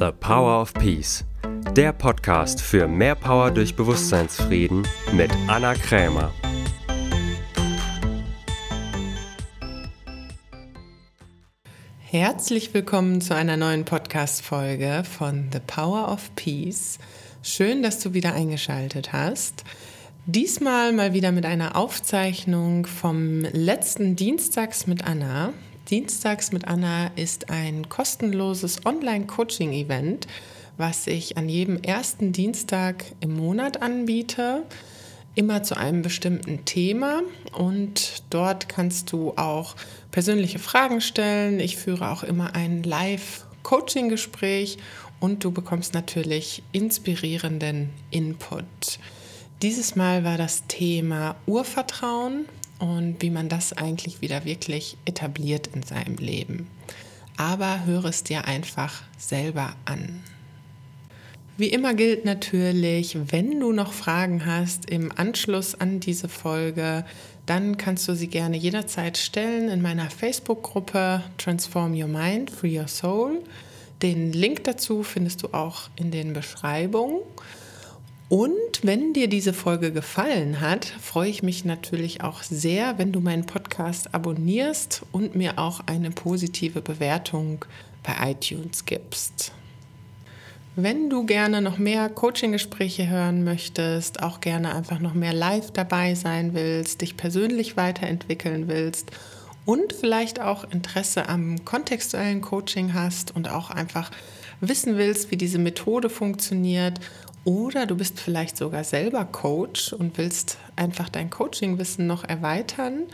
[0.00, 1.24] The Power of Peace,
[1.76, 6.32] der Podcast für mehr Power durch Bewusstseinsfrieden mit Anna Krämer.
[12.00, 16.98] Herzlich willkommen zu einer neuen Podcast-Folge von The Power of Peace.
[17.42, 19.62] Schön, dass du wieder eingeschaltet hast.
[20.26, 25.52] Diesmal mal wieder mit einer Aufzeichnung vom letzten Dienstags mit Anna.
[25.90, 30.26] Dienstags mit Anna ist ein kostenloses Online-Coaching-Event,
[30.78, 34.62] was ich an jedem ersten Dienstag im Monat anbiete,
[35.34, 37.20] immer zu einem bestimmten Thema.
[37.52, 39.76] Und dort kannst du auch
[40.10, 41.60] persönliche Fragen stellen.
[41.60, 44.78] Ich führe auch immer ein Live-Coaching-Gespräch
[45.20, 48.64] und du bekommst natürlich inspirierenden Input.
[49.60, 52.46] Dieses Mal war das Thema Urvertrauen
[52.84, 56.68] und wie man das eigentlich wieder wirklich etabliert in seinem Leben.
[57.36, 60.20] Aber höre es dir einfach selber an.
[61.56, 67.04] Wie immer gilt natürlich, wenn du noch Fragen hast im Anschluss an diese Folge,
[67.46, 72.88] dann kannst du sie gerne jederzeit stellen in meiner Facebook-Gruppe Transform Your Mind, Free Your
[72.88, 73.42] Soul.
[74.02, 77.20] Den Link dazu findest du auch in den Beschreibungen.
[78.34, 83.20] Und wenn dir diese Folge gefallen hat, freue ich mich natürlich auch sehr, wenn du
[83.20, 87.64] meinen Podcast abonnierst und mir auch eine positive Bewertung
[88.02, 89.52] bei iTunes gibst.
[90.74, 96.16] Wenn du gerne noch mehr Coaching-Gespräche hören möchtest, auch gerne einfach noch mehr live dabei
[96.16, 99.12] sein willst, dich persönlich weiterentwickeln willst
[99.64, 104.10] und vielleicht auch Interesse am kontextuellen Coaching hast und auch einfach
[104.60, 106.98] wissen willst, wie diese Methode funktioniert
[107.44, 113.04] oder du bist vielleicht sogar selber Coach und willst einfach dein Coaching-Wissen noch erweitern.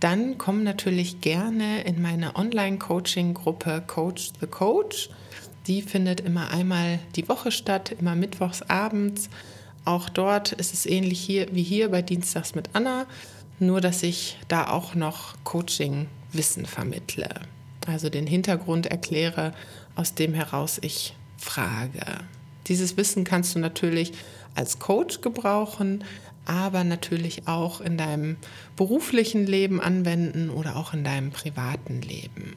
[0.00, 5.10] Dann komm natürlich gerne in meine Online-Coaching-Gruppe Coach the Coach.
[5.66, 9.28] Die findet immer einmal die Woche statt, immer mittwochs abends.
[9.84, 13.06] Auch dort ist es ähnlich hier wie hier bei Dienstags mit Anna,
[13.58, 17.28] nur dass ich da auch noch Coaching-Wissen vermittle.
[17.86, 19.52] Also den Hintergrund erkläre,
[19.94, 22.02] aus dem heraus ich frage.
[22.68, 24.12] Dieses Wissen kannst du natürlich
[24.54, 26.04] als Coach gebrauchen,
[26.44, 28.36] aber natürlich auch in deinem
[28.76, 32.56] beruflichen Leben anwenden oder auch in deinem privaten Leben.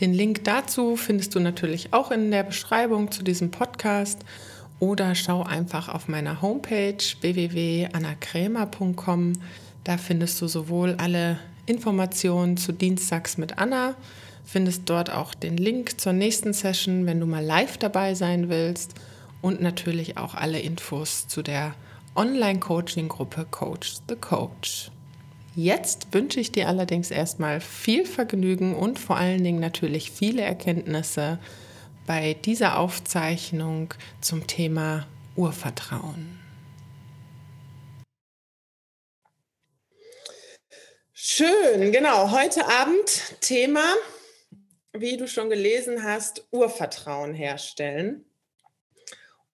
[0.00, 4.24] Den Link dazu findest du natürlich auch in der Beschreibung zu diesem Podcast
[4.78, 9.34] oder schau einfach auf meiner Homepage www.annakrämer.com.
[9.84, 13.94] Da findest du sowohl alle Informationen zu Dienstags mit Anna,
[14.50, 18.94] findest dort auch den Link zur nächsten Session, wenn du mal live dabei sein willst
[19.42, 21.74] und natürlich auch alle Infos zu der
[22.16, 24.90] Online-Coaching-Gruppe Coach the Coach.
[25.54, 31.38] Jetzt wünsche ich dir allerdings erstmal viel Vergnügen und vor allen Dingen natürlich viele Erkenntnisse
[32.06, 35.06] bei dieser Aufzeichnung zum Thema
[35.36, 36.40] Urvertrauen.
[41.12, 42.32] Schön, genau.
[42.32, 43.84] Heute Abend Thema
[44.92, 48.24] wie du schon gelesen hast, Urvertrauen herstellen.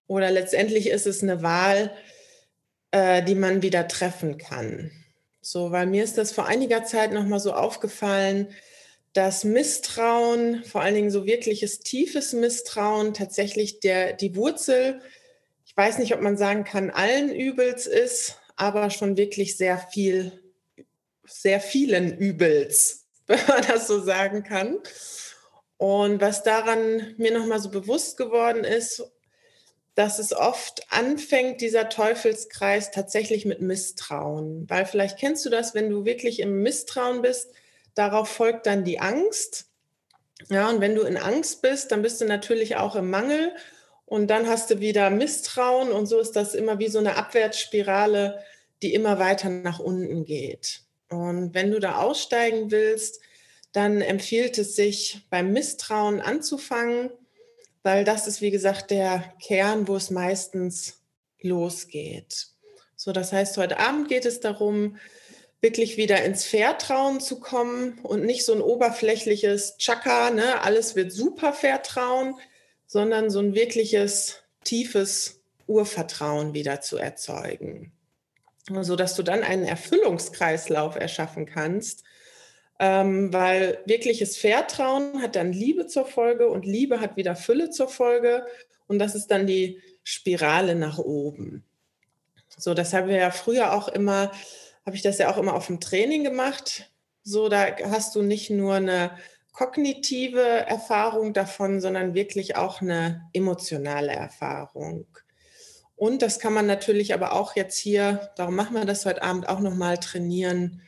[0.06, 1.92] Oder letztendlich ist es eine Wahl,
[2.92, 4.90] äh, die man wieder treffen kann.
[5.40, 8.48] So, weil mir ist das vor einiger Zeit nochmal so aufgefallen,
[9.12, 15.00] dass Misstrauen, vor allen Dingen so wirkliches tiefes Misstrauen, tatsächlich der, die Wurzel,
[15.64, 20.32] ich weiß nicht, ob man sagen kann, allen Übels ist, aber schon wirklich sehr viel,
[21.26, 24.78] sehr vielen Übels, wenn man das so sagen kann.
[25.78, 29.02] Und was daran mir nochmal so bewusst geworden ist,
[29.94, 34.68] dass es oft anfängt, dieser Teufelskreis tatsächlich mit Misstrauen.
[34.68, 37.50] Weil vielleicht kennst du das, wenn du wirklich im Misstrauen bist,
[37.94, 39.66] darauf folgt dann die Angst.
[40.50, 43.52] Ja, und wenn du in Angst bist, dann bist du natürlich auch im Mangel
[44.04, 48.38] und dann hast du wieder Misstrauen und so ist das immer wie so eine Abwärtsspirale,
[48.82, 50.82] die immer weiter nach unten geht.
[51.08, 53.20] Und wenn du da aussteigen willst,
[53.76, 57.10] dann empfiehlt es sich beim Misstrauen anzufangen,
[57.82, 61.02] weil das ist, wie gesagt, der Kern, wo es meistens
[61.42, 62.46] losgeht.
[62.96, 64.96] So, das heißt, heute Abend geht es darum,
[65.60, 71.12] wirklich wieder ins Vertrauen zu kommen und nicht so ein oberflächliches Chaka, ne, alles wird
[71.12, 72.34] super Vertrauen,
[72.86, 77.92] sondern so ein wirkliches, tiefes Urvertrauen wieder zu erzeugen.
[78.68, 82.05] So dass du dann einen Erfüllungskreislauf erschaffen kannst,
[82.78, 87.88] ähm, weil wirkliches Vertrauen hat dann Liebe zur Folge und Liebe hat wieder Fülle zur
[87.88, 88.46] Folge
[88.86, 91.64] und das ist dann die Spirale nach oben.
[92.56, 94.30] So, das haben wir ja früher auch immer,
[94.84, 96.90] habe ich das ja auch immer auf dem Training gemacht.
[97.22, 99.10] So, da hast du nicht nur eine
[99.52, 105.06] kognitive Erfahrung davon, sondern wirklich auch eine emotionale Erfahrung.
[105.96, 109.48] Und das kann man natürlich aber auch jetzt hier, darum machen wir das heute Abend
[109.48, 110.82] auch nochmal trainieren,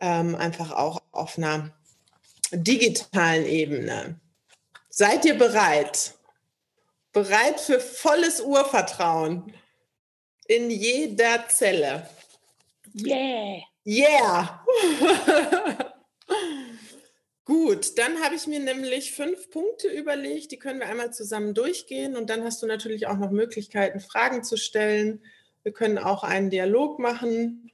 [0.00, 1.70] ähm, einfach auch auf einer
[2.52, 4.20] digitalen Ebene.
[4.90, 6.14] Seid ihr bereit?
[7.12, 9.52] Bereit für volles Urvertrauen
[10.46, 12.08] in jeder Zelle.
[12.94, 13.62] Yeah.
[13.86, 14.64] Yeah.
[17.44, 22.16] Gut, dann habe ich mir nämlich fünf Punkte überlegt, die können wir einmal zusammen durchgehen
[22.16, 25.22] und dann hast du natürlich auch noch Möglichkeiten, Fragen zu stellen.
[25.62, 27.70] Wir können auch einen Dialog machen,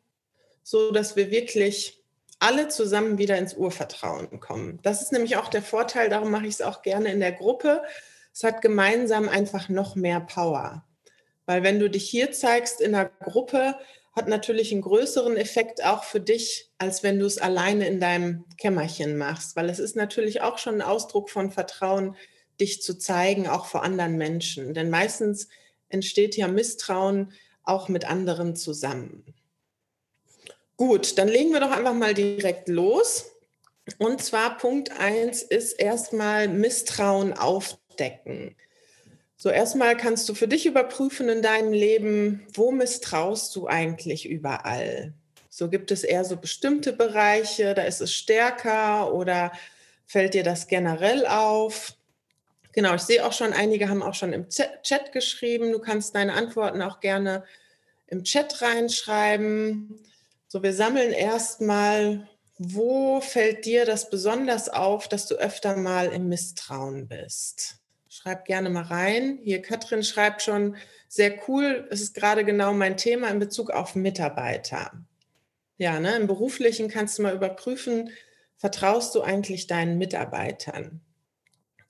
[0.65, 2.00] so dass wir wirklich
[2.41, 4.81] alle zusammen wieder ins Urvertrauen kommen.
[4.83, 7.83] Das ist nämlich auch der Vorteil, darum mache ich es auch gerne in der Gruppe.
[8.33, 10.85] Es hat gemeinsam einfach noch mehr Power.
[11.47, 13.77] Weil wenn du dich hier zeigst in der Gruppe,
[14.13, 18.45] hat natürlich einen größeren Effekt auch für dich, als wenn du es alleine in deinem
[18.57, 22.17] Kämmerchen machst, weil es ist natürlich auch schon ein Ausdruck von Vertrauen,
[22.61, 24.75] dich zu zeigen, auch vor anderen Menschen.
[24.75, 25.49] Denn meistens
[25.89, 27.33] entsteht ja Misstrauen
[27.63, 29.35] auch mit anderen zusammen.
[30.81, 33.33] Gut, dann legen wir doch einfach mal direkt los.
[33.99, 38.57] Und zwar Punkt 1 ist erstmal Misstrauen aufdecken.
[39.37, 45.13] So, erstmal kannst du für dich überprüfen in deinem Leben, wo misstraust du eigentlich überall?
[45.51, 49.53] So gibt es eher so bestimmte Bereiche, da ist es stärker oder
[50.07, 51.93] fällt dir das generell auf?
[52.73, 55.73] Genau, ich sehe auch schon, einige haben auch schon im Chat geschrieben.
[55.73, 57.45] Du kannst deine Antworten auch gerne
[58.07, 60.01] im Chat reinschreiben.
[60.53, 66.29] So, wir sammeln erstmal, wo fällt dir das besonders auf, dass du öfter mal im
[66.29, 67.77] Misstrauen bist?
[68.09, 69.39] Schreib gerne mal rein.
[69.45, 70.75] Hier Katrin schreibt schon,
[71.07, 74.91] sehr cool, es ist gerade genau mein Thema in Bezug auf Mitarbeiter.
[75.79, 78.11] Ja, ne, im beruflichen kannst du mal überprüfen,
[78.57, 81.01] vertraust du eigentlich deinen Mitarbeitern?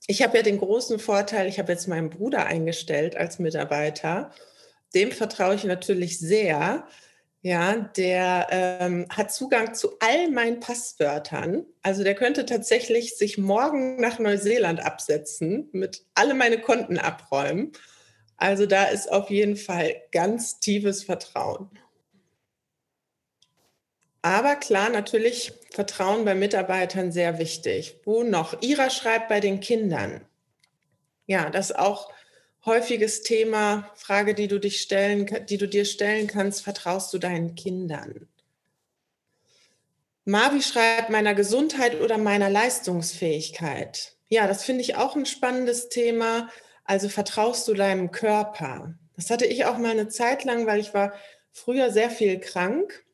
[0.07, 4.33] Ich habe ja den großen Vorteil, ich habe jetzt meinen Bruder eingestellt als Mitarbeiter.
[4.95, 6.87] Dem vertraue ich natürlich sehr,
[7.43, 11.65] ja, der ähm, hat Zugang zu all meinen Passwörtern.
[11.83, 17.73] Also der könnte tatsächlich sich morgen nach Neuseeland absetzen, mit alle meine Konten abräumen.
[18.37, 21.71] Also da ist auf jeden Fall ganz tiefes Vertrauen.
[24.23, 28.01] Aber klar, natürlich Vertrauen bei Mitarbeitern sehr wichtig.
[28.05, 28.61] Wo noch?
[28.61, 30.27] Ira schreibt bei den Kindern.
[31.27, 32.13] Ja, das auch
[32.65, 37.55] häufiges Thema, Frage, die du dich stellen, die du dir stellen kannst, vertraust du deinen
[37.55, 38.29] Kindern?
[40.25, 44.15] Marvi schreibt meiner Gesundheit oder meiner Leistungsfähigkeit.
[44.29, 46.49] Ja, das finde ich auch ein spannendes Thema.
[46.85, 48.95] Also vertraust du deinem Körper?
[49.17, 51.15] Das hatte ich auch mal eine Zeit lang, weil ich war
[51.53, 53.05] früher sehr viel krank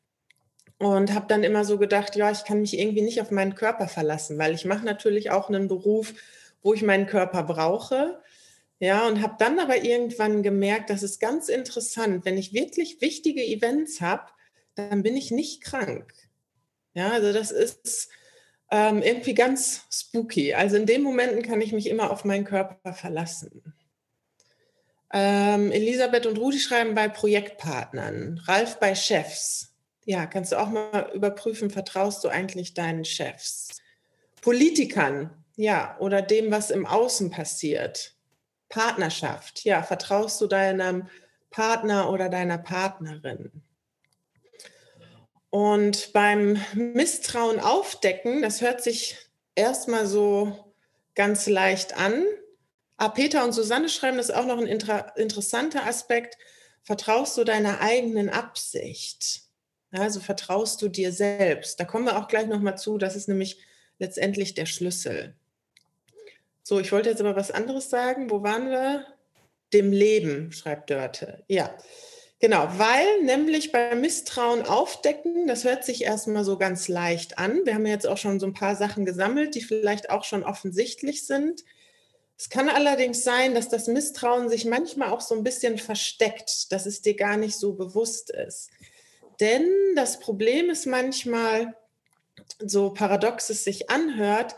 [0.79, 3.87] und habe dann immer so gedacht, ja, ich kann mich irgendwie nicht auf meinen Körper
[3.87, 6.13] verlassen, weil ich mache natürlich auch einen Beruf,
[6.61, 8.21] wo ich meinen Körper brauche.
[8.79, 12.25] Ja, und habe dann aber irgendwann gemerkt, das ist ganz interessant.
[12.25, 14.29] Wenn ich wirklich wichtige Events habe,
[14.75, 16.13] dann bin ich nicht krank.
[16.93, 18.09] Ja, also das ist
[18.69, 20.53] ähm, irgendwie ganz spooky.
[20.53, 23.73] Also in den Momenten kann ich mich immer auf meinen Körper verlassen.
[25.13, 29.73] Ähm, Elisabeth und Rudi schreiben bei Projektpartnern, Ralf bei Chefs.
[30.05, 33.69] Ja, kannst du auch mal überprüfen, vertraust du eigentlich deinen Chefs?
[34.41, 38.16] Politikern, ja, oder dem, was im Außen passiert.
[38.69, 39.63] Partnerschaft.
[39.63, 41.07] Ja, vertraust du deinem
[41.49, 43.51] Partner oder deiner Partnerin?
[45.49, 49.17] Und beim Misstrauen aufdecken, das hört sich
[49.55, 50.73] erstmal so
[51.15, 52.25] ganz leicht an.
[52.97, 56.37] Ah, Peter und Susanne schreiben, das ist auch noch ein inter interessanter Aspekt.
[56.83, 59.41] Vertraust du deiner eigenen Absicht?
[59.91, 61.79] Also vertraust du dir selbst?
[61.79, 62.97] Da kommen wir auch gleich nochmal zu.
[62.97, 63.59] Das ist nämlich
[63.99, 65.35] letztendlich der Schlüssel.
[66.67, 68.29] So, ich wollte jetzt aber was anderes sagen.
[68.29, 69.05] Wo waren wir?
[69.71, 71.45] Dem Leben, schreibt Dörte.
[71.47, 71.73] Ja,
[72.41, 77.61] genau, weil nämlich beim Misstrauen aufdecken, das hört sich erstmal so ganz leicht an.
[77.63, 81.25] Wir haben jetzt auch schon so ein paar Sachen gesammelt, die vielleicht auch schon offensichtlich
[81.25, 81.63] sind.
[82.37, 86.85] Es kann allerdings sein, dass das Misstrauen sich manchmal auch so ein bisschen versteckt, dass
[86.85, 88.71] es dir gar nicht so bewusst ist.
[89.39, 91.77] Denn das Problem ist manchmal,
[92.59, 94.57] so paradox es sich anhört,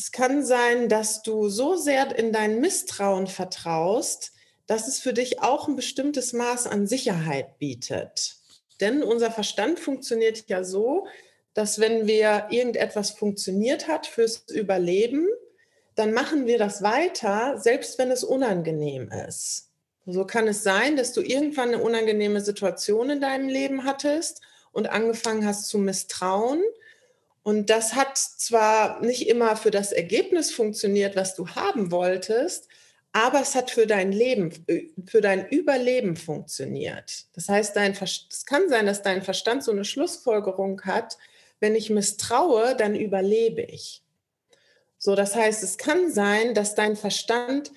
[0.00, 4.32] es kann sein, dass du so sehr in dein Misstrauen vertraust,
[4.66, 8.36] dass es für dich auch ein bestimmtes Maß an Sicherheit bietet.
[8.80, 11.06] Denn unser Verstand funktioniert ja so,
[11.52, 15.28] dass wenn wir irgendetwas funktioniert hat fürs Überleben,
[15.96, 19.68] dann machen wir das weiter, selbst wenn es unangenehm ist.
[20.06, 24.40] So kann es sein, dass du irgendwann eine unangenehme Situation in deinem Leben hattest
[24.72, 26.62] und angefangen hast zu misstrauen
[27.42, 32.68] Und das hat zwar nicht immer für das Ergebnis funktioniert, was du haben wolltest,
[33.12, 37.24] aber es hat für dein Leben, äh, für dein Überleben funktioniert.
[37.34, 41.16] Das heißt, dein es kann sein, dass dein Verstand so eine Schlussfolgerung hat,
[41.58, 44.02] wenn ich misstraue, dann überlebe ich.
[44.98, 47.72] So, das heißt, es kann sein, dass dein Verstand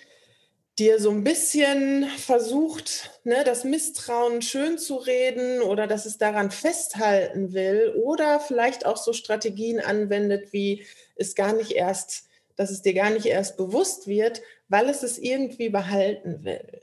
[0.80, 6.50] dir so ein bisschen versucht, ne, das Misstrauen schön zu reden oder dass es daran
[6.50, 12.24] festhalten will oder vielleicht auch so Strategien anwendet, wie es gar nicht erst,
[12.56, 16.82] dass es dir gar nicht erst bewusst wird, weil es es irgendwie behalten will.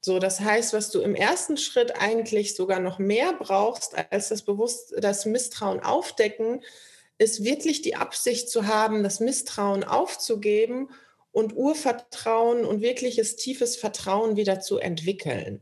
[0.00, 4.42] So, das heißt, was du im ersten Schritt eigentlich sogar noch mehr brauchst, als das
[4.42, 6.62] Bewusst das Misstrauen aufdecken,
[7.16, 10.90] ist wirklich die Absicht zu haben, das Misstrauen aufzugeben
[11.34, 15.60] und Urvertrauen und wirkliches tiefes Vertrauen wieder zu entwickeln.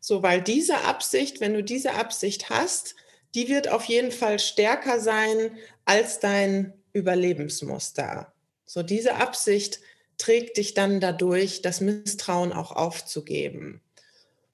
[0.00, 2.96] So, weil diese Absicht, wenn du diese Absicht hast,
[3.36, 8.34] die wird auf jeden Fall stärker sein als dein Überlebensmuster.
[8.64, 9.78] So, diese Absicht
[10.18, 13.82] trägt dich dann dadurch, das Misstrauen auch aufzugeben.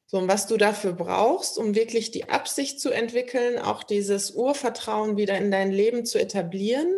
[0.07, 5.17] So, und was du dafür brauchst, um wirklich die Absicht zu entwickeln, auch dieses Urvertrauen
[5.17, 6.93] wieder in dein Leben zu etablieren,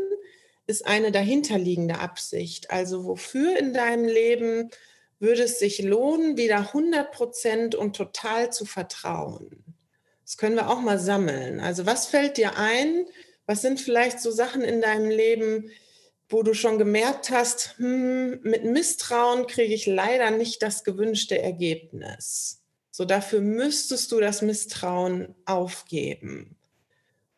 [0.67, 2.71] ist eine dahinterliegende Absicht.
[2.71, 4.71] Also wofür in deinem Leben
[5.19, 9.65] würde es sich lohnen, wieder 100 Prozent und total zu vertrauen?
[10.25, 11.61] Das können wir auch mal sammeln.
[11.61, 13.07] Also was fällt dir ein?
[13.47, 15.71] Was sind vielleicht so Sachen in deinem Leben,
[16.29, 22.63] wo du schon gemerkt hast, hm, mit Misstrauen kriege ich leider nicht das gewünschte Ergebnis.
[22.91, 26.57] So dafür müsstest du das Misstrauen aufgeben.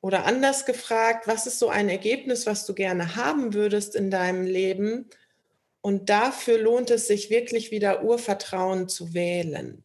[0.05, 4.45] Oder anders gefragt, was ist so ein Ergebnis, was du gerne haben würdest in deinem
[4.45, 5.09] Leben?
[5.81, 9.83] Und dafür lohnt es sich wirklich wieder Urvertrauen zu wählen.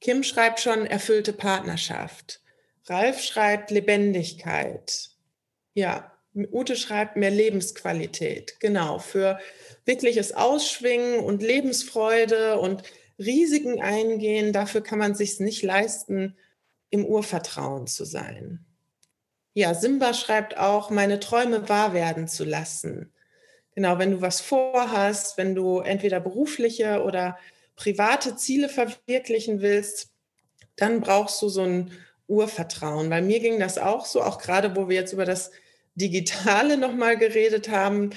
[0.00, 2.40] Kim schreibt schon erfüllte Partnerschaft.
[2.86, 5.10] Ralf schreibt Lebendigkeit.
[5.74, 8.58] Ja, Ute schreibt mehr Lebensqualität.
[8.58, 9.38] Genau, für
[9.84, 12.82] wirkliches Ausschwingen und Lebensfreude und
[13.20, 16.36] Risiken eingehen, dafür kann man sich nicht leisten,
[16.90, 18.65] im Urvertrauen zu sein.
[19.58, 23.10] Ja, Simba schreibt auch, meine Träume wahr werden zu lassen.
[23.74, 27.38] Genau, wenn du was vorhast, wenn du entweder berufliche oder
[27.74, 30.10] private Ziele verwirklichen willst,
[30.76, 31.90] dann brauchst du so ein
[32.26, 33.08] Urvertrauen.
[33.08, 35.52] Weil mir ging das auch so, auch gerade wo wir jetzt über das
[35.94, 38.10] Digitale nochmal geredet haben.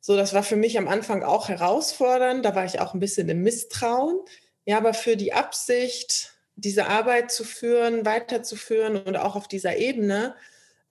[0.00, 2.44] So, das war für mich am Anfang auch herausfordernd.
[2.44, 4.18] Da war ich auch ein bisschen im Misstrauen.
[4.64, 10.34] Ja, aber für die Absicht, diese Arbeit zu führen, weiterzuführen und auch auf dieser Ebene,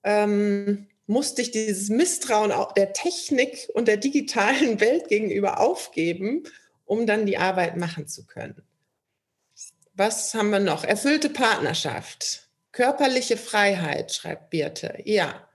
[0.03, 6.43] ähm, musste ich dieses Misstrauen auch der Technik und der digitalen Welt gegenüber aufgeben,
[6.85, 8.61] um dann die Arbeit machen zu können.
[9.93, 10.83] Was haben wir noch?
[10.83, 15.01] Erfüllte Partnerschaft, körperliche Freiheit, schreibt Birte.
[15.03, 15.47] Ja.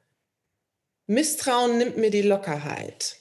[1.06, 3.16] Misstrauen nimmt mir die Lockerheit.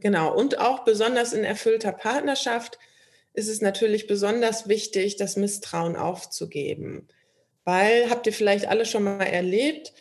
[0.00, 0.34] Genau.
[0.34, 2.78] Und auch besonders in erfüllter Partnerschaft
[3.34, 7.08] ist es natürlich besonders wichtig, das Misstrauen aufzugeben.
[7.64, 9.92] Weil, habt ihr vielleicht alle schon mal erlebt,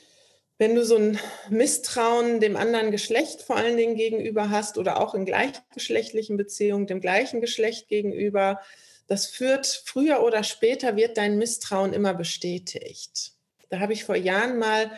[0.62, 1.18] wenn du so ein
[1.50, 7.01] Misstrauen dem anderen Geschlecht vor allen Dingen gegenüber hast oder auch in gleichgeschlechtlichen Beziehungen dem
[7.01, 8.62] gleichen Geschlecht gegenüber,
[9.08, 13.32] das führt früher oder später wird dein Misstrauen immer bestätigt.
[13.70, 14.91] Da habe ich vor Jahren mal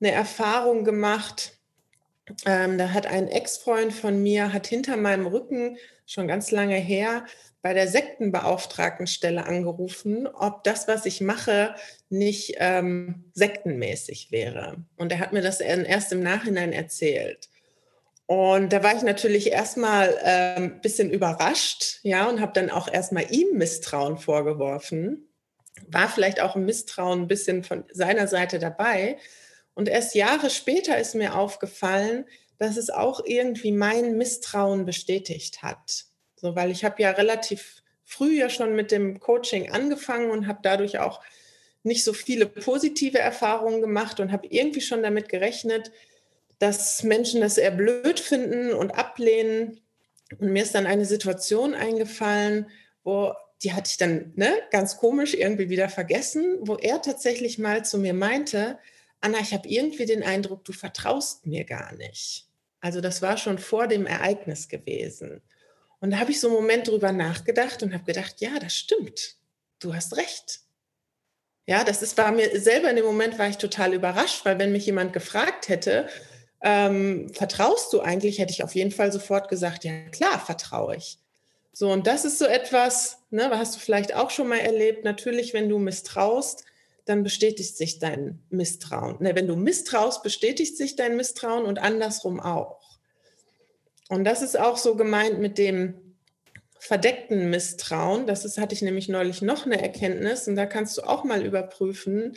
[0.00, 1.52] eine Erfahrung gemacht.
[2.44, 7.24] Ähm, da hat ein Ex-Freund von mir, hat hinter meinem Rücken schon ganz lange her
[7.60, 11.74] bei der Sektenbeauftragtenstelle angerufen, ob das, was ich mache,
[12.08, 14.76] nicht ähm, sektenmäßig wäre.
[14.96, 17.48] Und er hat mir das erst im Nachhinein erzählt.
[18.26, 22.86] Und da war ich natürlich erstmal ein ähm, bisschen überrascht, ja, und habe dann auch
[22.86, 25.28] erstmal ihm Misstrauen vorgeworfen.
[25.88, 29.16] War vielleicht auch ein Misstrauen ein bisschen von seiner Seite dabei.
[29.72, 32.26] Und erst Jahre später ist mir aufgefallen,
[32.58, 36.07] dass es auch irgendwie mein Misstrauen bestätigt hat.
[36.40, 40.60] So, weil ich habe ja relativ früh ja schon mit dem Coaching angefangen und habe
[40.62, 41.20] dadurch auch
[41.82, 45.90] nicht so viele positive Erfahrungen gemacht und habe irgendwie schon damit gerechnet,
[46.58, 49.80] dass Menschen das eher blöd finden und ablehnen.
[50.38, 52.68] Und mir ist dann eine Situation eingefallen,
[53.04, 57.84] wo die hatte ich dann ne, ganz komisch irgendwie wieder vergessen, wo er tatsächlich mal
[57.84, 58.78] zu mir meinte,
[59.20, 62.46] Anna, ich habe irgendwie den Eindruck, du vertraust mir gar nicht.
[62.80, 65.42] Also das war schon vor dem Ereignis gewesen.
[66.00, 69.36] Und da habe ich so einen Moment drüber nachgedacht und habe gedacht, ja, das stimmt.
[69.80, 70.60] Du hast recht.
[71.66, 74.72] Ja, das ist, war mir selber in dem Moment war ich total überrascht, weil wenn
[74.72, 76.08] mich jemand gefragt hätte,
[76.62, 81.18] ähm, vertraust du eigentlich, hätte ich auf jeden Fall sofort gesagt, ja klar, vertraue ich.
[81.72, 85.54] So, und das ist so etwas, ne, hast du vielleicht auch schon mal erlebt, natürlich,
[85.54, 86.64] wenn du misstraust,
[87.04, 89.16] dann bestätigt sich dein Misstrauen.
[89.20, 92.77] Ne, wenn du misstraust, bestätigt sich dein Misstrauen und andersrum auch.
[94.08, 96.08] Und das ist auch so gemeint mit dem
[96.78, 98.26] verdeckten Misstrauen.
[98.26, 101.44] Das ist, hatte ich nämlich neulich noch eine Erkenntnis und da kannst du auch mal
[101.44, 102.36] überprüfen,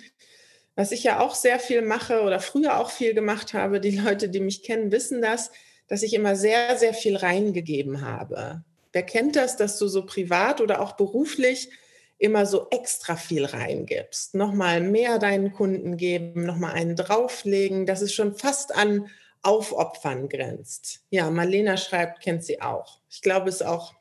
[0.75, 3.79] was ich ja auch sehr viel mache oder früher auch viel gemacht habe.
[3.79, 5.51] Die Leute, die mich kennen, wissen das,
[5.87, 8.63] dass ich immer sehr, sehr viel reingegeben habe.
[8.93, 11.69] Wer kennt das, dass du so privat oder auch beruflich
[12.17, 18.13] immer so extra viel reingibst, nochmal mehr deinen Kunden geben, nochmal einen drauflegen, dass es
[18.13, 19.09] schon fast an
[19.43, 21.01] Aufopfern grenzt.
[21.09, 22.99] Ja, Marlena schreibt, kennt sie auch.
[23.09, 23.93] Ich glaube, es auch,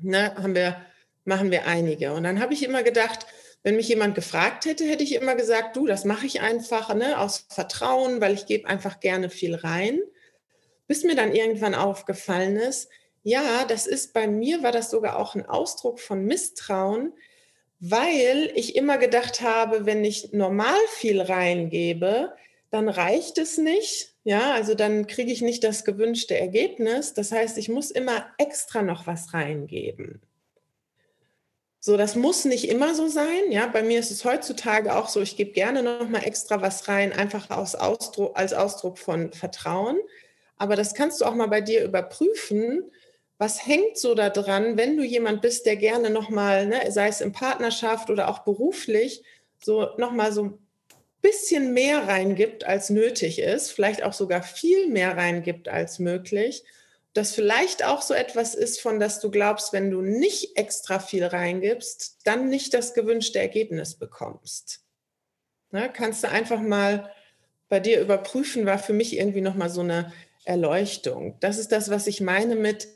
[0.00, 0.80] ne, haben wir,
[1.24, 2.12] machen wir einige.
[2.12, 3.26] Und dann habe ich immer gedacht,
[3.62, 7.18] wenn mich jemand gefragt hätte, hätte ich immer gesagt, du, das mache ich einfach ne,
[7.18, 10.00] aus Vertrauen, weil ich gebe einfach gerne viel rein.
[10.88, 12.88] Bis mir dann irgendwann aufgefallen ist,
[13.22, 17.12] ja, das ist bei mir, war das sogar auch ein Ausdruck von Misstrauen,
[17.78, 22.34] weil ich immer gedacht habe, wenn ich normal viel reingebe,
[22.70, 24.11] dann reicht es nicht.
[24.24, 27.14] Ja, also dann kriege ich nicht das gewünschte Ergebnis.
[27.14, 30.22] Das heißt, ich muss immer extra noch was reingeben.
[31.80, 33.50] So, das muss nicht immer so sein.
[33.50, 36.86] Ja, bei mir ist es heutzutage auch so, ich gebe gerne noch mal extra was
[36.86, 39.98] rein, einfach aus Ausdruck, als Ausdruck von Vertrauen.
[40.56, 42.84] Aber das kannst du auch mal bei dir überprüfen
[43.42, 47.32] was hängt so daran, wenn du jemand bist, der gerne nochmal, ne, sei es in
[47.32, 49.24] Partnerschaft oder auch beruflich,
[49.60, 50.61] so nochmal so ein
[51.22, 56.64] bisschen mehr reingibt, als nötig ist, vielleicht auch sogar viel mehr reingibt als möglich,
[57.14, 61.24] das vielleicht auch so etwas ist, von das du glaubst, wenn du nicht extra viel
[61.24, 64.80] reingibst, dann nicht das gewünschte Ergebnis bekommst.
[65.70, 67.10] Ne, kannst du einfach mal
[67.68, 70.12] bei dir überprüfen, war für mich irgendwie nochmal so eine
[70.44, 71.38] Erleuchtung.
[71.40, 72.88] Das ist das, was ich meine mit,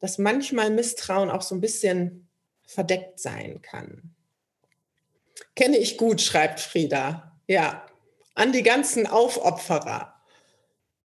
[0.00, 2.28] dass manchmal Misstrauen auch so ein bisschen
[2.66, 4.14] verdeckt sein kann.
[5.54, 7.29] Kenne ich gut, schreibt Frieda.
[7.50, 7.84] Ja,
[8.36, 10.14] an die ganzen Aufopferer.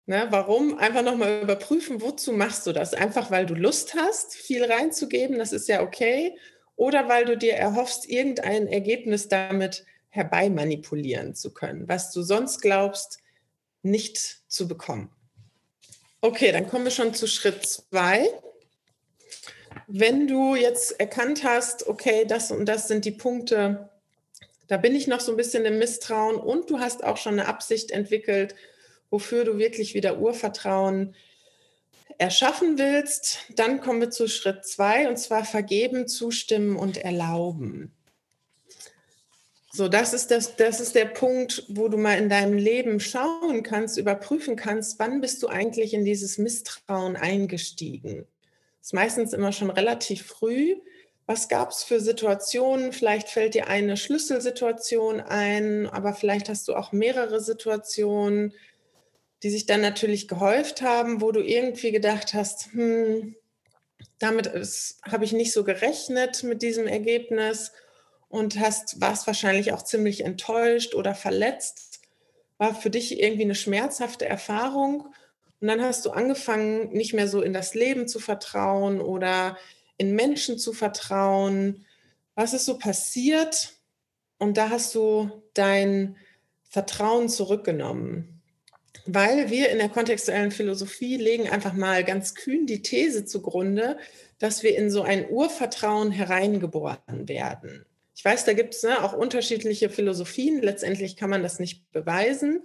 [0.04, 0.76] Ne, warum?
[0.76, 2.92] Einfach nochmal überprüfen, wozu machst du das?
[2.92, 6.36] Einfach weil du Lust hast, viel reinzugeben, das ist ja okay.
[6.76, 13.20] Oder weil du dir erhoffst, irgendein Ergebnis damit herbeimanipulieren zu können, was du sonst glaubst,
[13.80, 15.10] nicht zu bekommen.
[16.20, 18.28] Okay, dann kommen wir schon zu Schritt zwei
[19.86, 23.90] wenn du jetzt erkannt hast, okay, das und das sind die Punkte,
[24.66, 27.48] da bin ich noch so ein bisschen im Misstrauen und du hast auch schon eine
[27.48, 28.54] Absicht entwickelt,
[29.10, 31.14] wofür du wirklich wieder Urvertrauen
[32.18, 37.92] erschaffen willst, dann kommen wir zu Schritt zwei und zwar vergeben, zustimmen und erlauben.
[39.72, 43.64] So, das ist, das, das ist der Punkt, wo du mal in deinem Leben schauen
[43.64, 48.28] kannst, überprüfen kannst, wann bist du eigentlich in dieses Misstrauen eingestiegen
[48.84, 50.76] ist meistens immer schon relativ früh.
[51.26, 52.92] Was gab es für Situationen?
[52.92, 58.52] Vielleicht fällt dir eine Schlüsselsituation ein, aber vielleicht hast du auch mehrere Situationen,
[59.42, 63.36] die sich dann natürlich gehäuft haben, wo du irgendwie gedacht hast, hm,
[64.18, 64.50] damit
[65.02, 67.72] habe ich nicht so gerechnet mit diesem Ergebnis
[68.28, 72.00] und hast warst wahrscheinlich auch ziemlich enttäuscht oder verletzt.
[72.58, 75.08] War für dich irgendwie eine schmerzhafte Erfahrung
[75.60, 79.56] und dann hast du angefangen, nicht mehr so in das Leben zu vertrauen oder
[79.96, 81.84] in Menschen zu vertrauen.
[82.34, 83.74] Was ist so passiert?
[84.38, 86.16] Und da hast du dein
[86.68, 88.42] Vertrauen zurückgenommen.
[89.06, 93.98] Weil wir in der kontextuellen Philosophie legen einfach mal ganz kühn die These zugrunde,
[94.38, 97.84] dass wir in so ein Urvertrauen hereingeboren werden.
[98.16, 100.62] Ich weiß, da gibt es ne, auch unterschiedliche Philosophien.
[100.62, 102.62] Letztendlich kann man das nicht beweisen.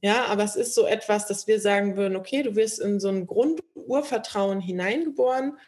[0.00, 3.08] Ja, aber es ist so etwas, dass wir sagen würden, okay, du wirst in so
[3.08, 5.58] ein Grundurvertrauen hineingeboren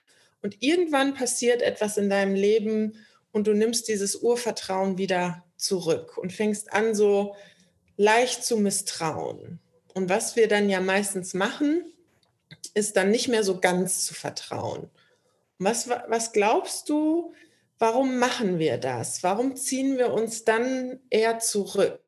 [0.43, 2.97] und irgendwann passiert etwas in deinem Leben
[3.33, 7.37] und du nimmst dieses Urvertrauen wieder zurück und fängst an, so
[7.97, 9.61] leicht zu misstrauen.
[9.95, 11.85] Und was wir dann ja meistens machen,
[12.75, 14.91] ist dann nicht mehr so ganz zu vertrauen.
[15.59, 17.35] Was, was glaubst du,
[17.79, 19.23] warum machen wir das?
[19.23, 22.01] Warum ziehen wir uns dann eher zurück?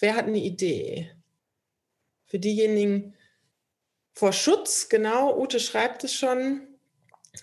[0.00, 1.12] Wer hat eine Idee?
[2.30, 3.14] für diejenigen
[4.12, 6.62] vor Schutz, genau, Ute schreibt es schon.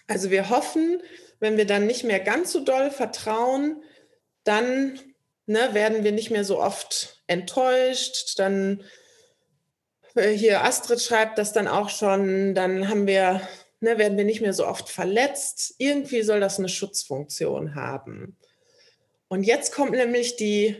[0.07, 1.01] Also wir hoffen,
[1.39, 3.83] wenn wir dann nicht mehr ganz so doll vertrauen,
[4.43, 4.99] dann
[5.45, 8.39] ne, werden wir nicht mehr so oft enttäuscht.
[8.39, 8.83] Dann
[10.15, 13.41] äh, hier Astrid schreibt das dann auch schon, dann haben wir,
[13.79, 15.75] ne, werden wir nicht mehr so oft verletzt.
[15.77, 18.37] Irgendwie soll das eine Schutzfunktion haben.
[19.27, 20.75] Und jetzt kommt nämlich die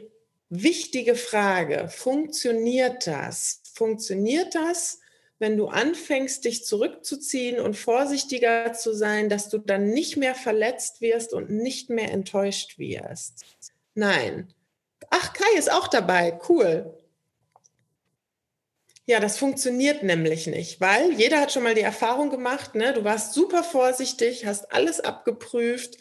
[0.49, 3.61] wichtige Frage, funktioniert das?
[3.77, 4.99] funktioniert das,
[5.39, 11.01] wenn du anfängst, dich zurückzuziehen und vorsichtiger zu sein, dass du dann nicht mehr verletzt
[11.01, 13.45] wirst und nicht mehr enttäuscht wirst.
[13.93, 14.53] Nein,
[15.09, 16.39] Ach, Kai ist auch dabei.
[16.49, 16.93] Cool.
[19.05, 22.91] Ja, das funktioniert nämlich nicht, weil jeder hat schon mal die Erfahrung gemacht, ne?
[22.91, 25.97] du warst super vorsichtig, hast alles abgeprüft,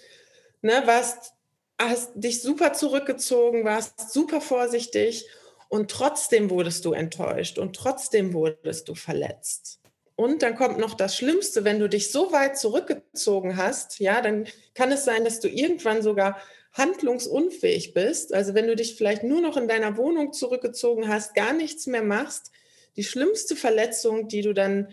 [0.61, 0.83] ne?
[0.87, 1.35] warst,
[1.79, 5.29] hast dich super zurückgezogen, warst super vorsichtig
[5.68, 9.81] und trotzdem wurdest du enttäuscht und trotzdem wurdest du verletzt.
[10.14, 14.46] Und dann kommt noch das Schlimmste, wenn du dich so weit zurückgezogen hast, ja, dann
[14.74, 16.40] kann es sein, dass du irgendwann sogar
[16.72, 18.33] handlungsunfähig bist.
[18.33, 22.02] Also wenn du dich vielleicht nur noch in deiner Wohnung zurückgezogen hast, gar nichts mehr
[22.02, 22.50] machst,
[22.96, 24.88] die schlimmste Verletzung, die du dann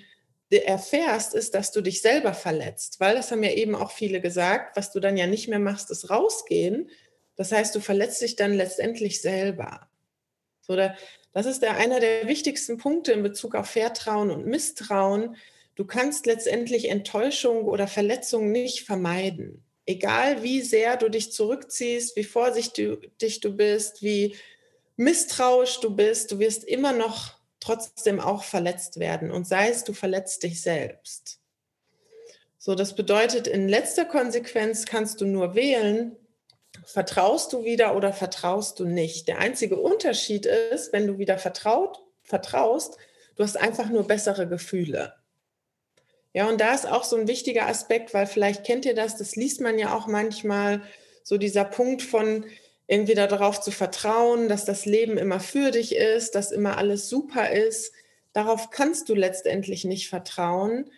[0.51, 4.77] erfährst, ist, dass du dich selber verletzt, weil das haben ja eben auch viele gesagt,
[4.77, 6.91] was du dann ja nicht mehr machst, ist rausgehen.
[7.35, 9.89] Das heißt, du verletzt dich dann letztendlich selber.
[10.65, 15.35] So, das ist der, einer der wichtigsten Punkte in Bezug auf Vertrauen und Misstrauen.
[15.75, 19.61] Du kannst letztendlich Enttäuschung oder Verletzung nicht vermeiden.
[19.85, 24.37] Egal wie sehr du dich zurückziehst, wie vorsichtig du bist, wie
[24.95, 29.91] misstrauisch du bist, du wirst immer noch trotzdem auch verletzt werden und sei es, du
[29.91, 31.39] verletzt dich selbst.
[32.57, 36.15] So, das bedeutet, in letzter Konsequenz kannst du nur wählen,
[36.85, 39.27] vertraust du wieder oder vertraust du nicht.
[39.27, 42.97] Der einzige Unterschied ist, wenn du wieder vertraut, vertraust,
[43.35, 45.13] du hast einfach nur bessere Gefühle.
[46.33, 49.35] Ja, und da ist auch so ein wichtiger Aspekt, weil vielleicht kennt ihr das, das
[49.35, 50.81] liest man ja auch manchmal,
[51.23, 52.45] so dieser Punkt von,
[52.87, 57.49] irgendwie darauf zu vertrauen, dass das Leben immer für dich ist, dass immer alles super
[57.49, 57.93] ist.
[58.33, 60.91] Darauf kannst du letztendlich nicht vertrauen,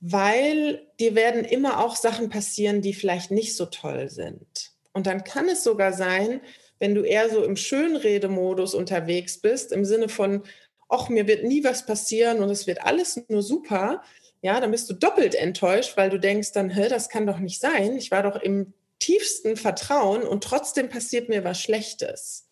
[0.00, 4.71] weil dir werden immer auch Sachen passieren, die vielleicht nicht so toll sind.
[4.92, 6.40] Und dann kann es sogar sein,
[6.78, 10.42] wenn du eher so im Schönredemodus unterwegs bist, im Sinne von,
[10.88, 14.02] ach, mir wird nie was passieren und es wird alles nur super,
[14.42, 17.60] ja, dann bist du doppelt enttäuscht, weil du denkst dann, hä, das kann doch nicht
[17.60, 17.96] sein.
[17.96, 22.48] Ich war doch im tiefsten Vertrauen und trotzdem passiert mir was Schlechtes.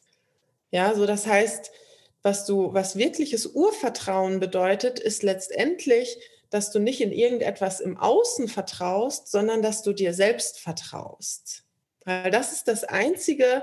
[0.71, 1.73] Ja, so das heißt,
[2.23, 6.19] was du, was wirkliches Urvertrauen bedeutet, ist letztendlich,
[6.51, 11.65] dass du nicht in irgendetwas im Außen vertraust, sondern dass du dir selbst vertraust.
[12.11, 13.63] Weil das ist das Einzige,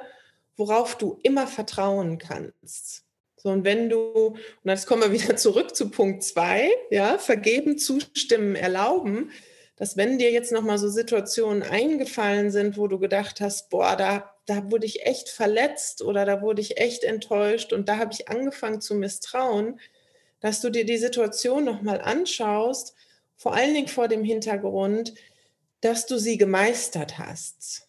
[0.55, 3.03] worauf du immer vertrauen kannst.
[3.35, 7.77] So, und wenn du, und jetzt kommen wir wieder zurück zu Punkt zwei, ja, vergeben,
[7.77, 9.31] zustimmen, erlauben,
[9.75, 14.33] dass wenn dir jetzt nochmal so Situationen eingefallen sind, wo du gedacht hast, boah, da,
[14.47, 18.27] da wurde ich echt verletzt oder da wurde ich echt enttäuscht und da habe ich
[18.27, 19.79] angefangen zu misstrauen,
[20.39, 22.95] dass du dir die Situation nochmal anschaust,
[23.35, 25.13] vor allen Dingen vor dem Hintergrund,
[25.81, 27.86] dass du sie gemeistert hast.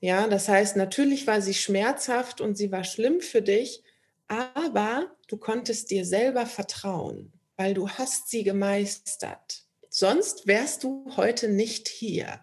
[0.00, 3.82] Ja, das heißt, natürlich war sie schmerzhaft und sie war schlimm für dich,
[4.28, 9.64] aber du konntest dir selber vertrauen, weil du hast sie gemeistert.
[9.90, 12.40] Sonst wärst du heute nicht hier.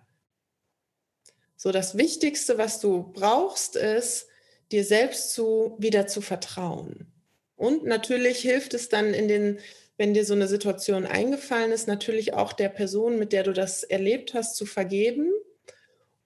[1.56, 4.28] So, das Wichtigste, was du brauchst, ist,
[4.72, 7.12] dir selbst zu, wieder zu vertrauen.
[7.56, 9.60] Und natürlich hilft es dann in den,
[9.96, 13.84] wenn dir so eine Situation eingefallen ist, natürlich auch der Person, mit der du das
[13.84, 15.32] erlebt hast, zu vergeben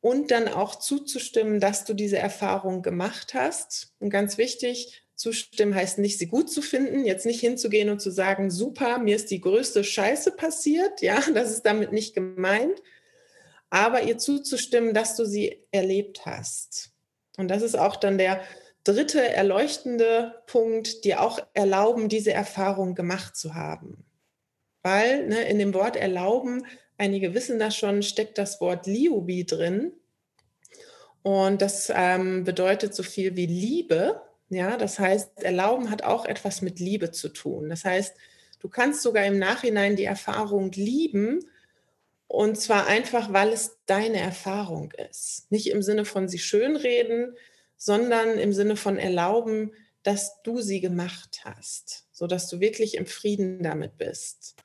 [0.02, 3.94] und dann auch zuzustimmen, dass du diese Erfahrung gemacht hast.
[4.00, 8.10] Und ganz wichtig, Zustimmen heißt nicht, sie gut zu finden, jetzt nicht hinzugehen und zu
[8.10, 12.82] sagen, super, mir ist die größte Scheiße passiert, ja, das ist damit nicht gemeint,
[13.70, 16.92] aber ihr zuzustimmen, dass du sie erlebt hast.
[17.38, 18.42] Und das ist auch dann der
[18.86, 24.06] dritte erleuchtende Punkt, dir auch erlauben, diese Erfahrung gemacht zu haben.
[24.82, 26.66] Weil ne, in dem Wort erlauben,
[27.00, 29.94] einige wissen das schon, steckt das Wort Liubi drin.
[31.24, 34.22] Und das ähm, bedeutet so viel wie Liebe.
[34.50, 37.70] Ja, das heißt, Erlauben hat auch etwas mit Liebe zu tun.
[37.70, 38.16] Das heißt,
[38.60, 41.46] du kannst sogar im Nachhinein die Erfahrung lieben
[42.28, 45.52] und zwar einfach, weil es deine Erfahrung ist.
[45.52, 47.36] Nicht im Sinne von sie schönreden,
[47.76, 53.64] sondern im Sinne von erlauben, dass du sie gemacht hast, sodass du wirklich im Frieden
[53.64, 54.56] damit bist.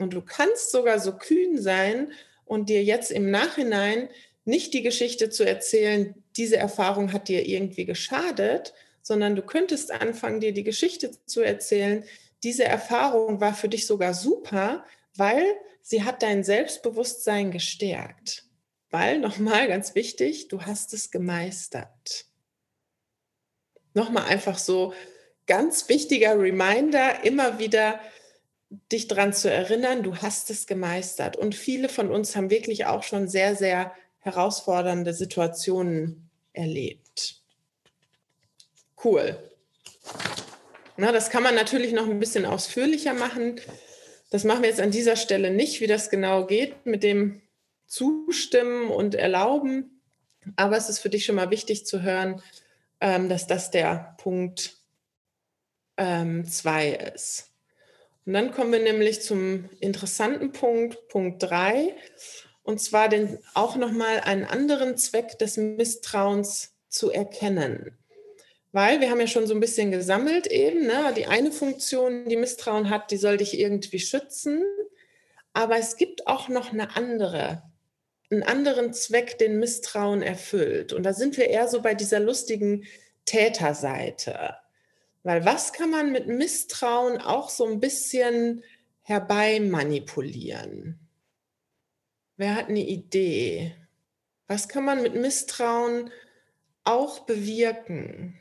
[0.00, 2.12] Und du kannst sogar so kühn sein
[2.46, 4.08] und dir jetzt im Nachhinein
[4.46, 10.40] nicht die Geschichte zu erzählen, diese Erfahrung hat dir irgendwie geschadet, sondern du könntest anfangen,
[10.40, 12.02] dir die Geschichte zu erzählen.
[12.42, 14.86] Diese Erfahrung war für dich sogar super,
[15.16, 15.44] weil
[15.82, 18.44] sie hat dein Selbstbewusstsein gestärkt.
[18.88, 22.24] Weil, nochmal ganz wichtig, du hast es gemeistert.
[23.92, 24.94] Nochmal einfach so
[25.46, 28.00] ganz wichtiger Reminder, immer wieder
[28.92, 31.36] dich daran zu erinnern, du hast es gemeistert.
[31.36, 37.40] Und viele von uns haben wirklich auch schon sehr, sehr herausfordernde Situationen erlebt.
[39.02, 39.38] Cool.
[40.96, 43.60] Na, das kann man natürlich noch ein bisschen ausführlicher machen.
[44.30, 47.42] Das machen wir jetzt an dieser Stelle nicht, wie das genau geht mit dem
[47.86, 50.02] Zustimmen und Erlauben.
[50.56, 52.42] Aber es ist für dich schon mal wichtig zu hören,
[53.00, 54.76] ähm, dass das der Punkt
[55.96, 56.44] 2 ähm,
[57.14, 57.49] ist.
[58.26, 61.94] Und dann kommen wir nämlich zum interessanten Punkt, Punkt 3,
[62.62, 67.96] und zwar den, auch nochmal einen anderen Zweck des Misstrauens zu erkennen.
[68.72, 71.12] Weil wir haben ja schon so ein bisschen gesammelt eben, ne?
[71.16, 74.62] die eine Funktion, die Misstrauen hat, die soll dich irgendwie schützen.
[75.52, 77.62] Aber es gibt auch noch eine andere,
[78.30, 80.92] einen anderen Zweck, den Misstrauen erfüllt.
[80.92, 82.84] Und da sind wir eher so bei dieser lustigen
[83.24, 84.54] Täterseite.
[85.22, 88.64] Weil was kann man mit Misstrauen auch so ein bisschen
[89.02, 90.98] herbeimanipulieren?
[92.36, 93.76] Wer hat eine Idee?
[94.46, 96.10] Was kann man mit Misstrauen
[96.84, 98.38] auch bewirken?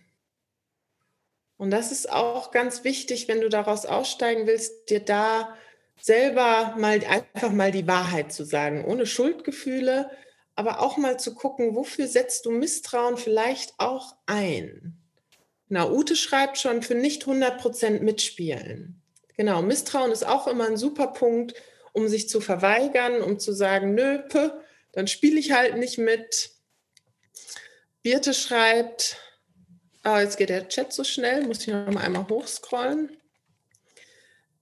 [1.58, 5.58] Und das ist auch ganz wichtig, wenn du daraus aussteigen willst, dir da
[6.02, 10.10] selber mal einfach mal die Wahrheit zu sagen, ohne Schuldgefühle,
[10.56, 14.99] aber auch mal zu gucken, wofür setzt du Misstrauen vielleicht auch ein?
[15.70, 19.02] Genau, Ute schreibt schon für nicht 100% mitspielen.
[19.38, 21.54] Genau, Misstrauen ist auch immer ein super Punkt,
[21.94, 24.50] um sich zu verweigern, um zu sagen, nö, pö,
[24.92, 26.50] dann spiele ich halt nicht mit.
[28.02, 29.18] Birte schreibt,
[30.04, 33.16] oh, jetzt geht der Chat so schnell, muss ich noch mal einmal hochscrollen,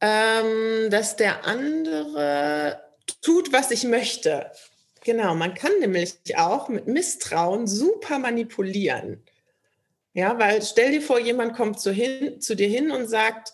[0.02, 2.82] ähm, dass der andere
[3.22, 4.52] tut, was ich möchte.
[5.06, 9.24] Genau, man kann nämlich auch mit Misstrauen super manipulieren.
[10.18, 13.54] Ja, weil stell dir vor, jemand kommt zu, hin, zu dir hin und sagt,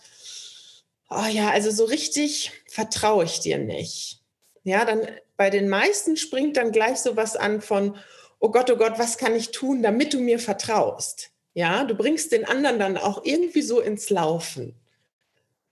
[1.10, 4.22] oh ja, also so richtig vertraue ich dir nicht.
[4.64, 7.98] Ja, dann bei den meisten springt dann gleich so was an von,
[8.40, 11.32] oh Gott, oh Gott, was kann ich tun, damit du mir vertraust?
[11.54, 14.74] Ja, du bringst den anderen dann auch irgendwie so ins Laufen.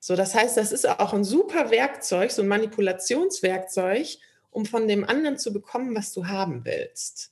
[0.02, 4.18] So, das heißt, das ist auch ein super Werkzeug, so ein Manipulationswerkzeug,
[4.50, 7.32] um von dem anderen zu bekommen, was du haben willst.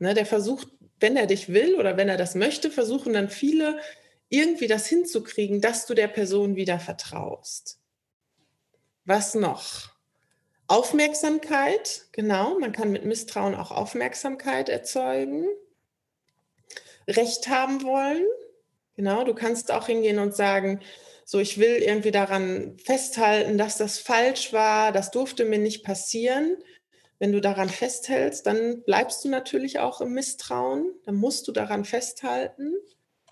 [0.00, 0.68] Ne, der versucht
[1.04, 3.78] wenn er dich will oder wenn er das möchte, versuchen dann viele
[4.30, 7.78] irgendwie das hinzukriegen, dass du der Person wieder vertraust.
[9.04, 9.90] Was noch?
[10.66, 15.46] Aufmerksamkeit, genau, man kann mit Misstrauen auch Aufmerksamkeit erzeugen.
[17.06, 18.24] Recht haben wollen,
[18.96, 20.80] genau, du kannst auch hingehen und sagen,
[21.26, 26.56] so, ich will irgendwie daran festhalten, dass das falsch war, das durfte mir nicht passieren.
[27.18, 30.92] Wenn du daran festhältst, dann bleibst du natürlich auch im Misstrauen.
[31.04, 32.74] Dann musst du daran festhalten.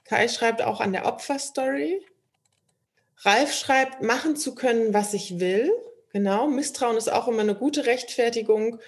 [0.05, 2.05] Kai schreibt auch an der Opferstory.
[3.25, 5.71] Ralf schreibt, machen zu können, was ich will.
[6.13, 8.81] Genau, Misstrauen ist auch immer eine gute Rechtfertigung,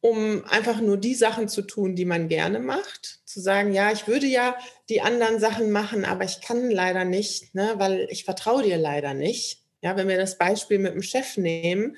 [0.00, 3.20] um einfach nur die Sachen zu tun, die man gerne macht.
[3.24, 4.56] Zu sagen, ja, ich würde ja
[4.88, 9.14] die anderen Sachen machen, aber ich kann leider nicht, ne, weil ich vertraue dir leider
[9.14, 9.62] nicht.
[9.82, 11.96] Ja, wenn wir das Beispiel mit dem Chef nehmen,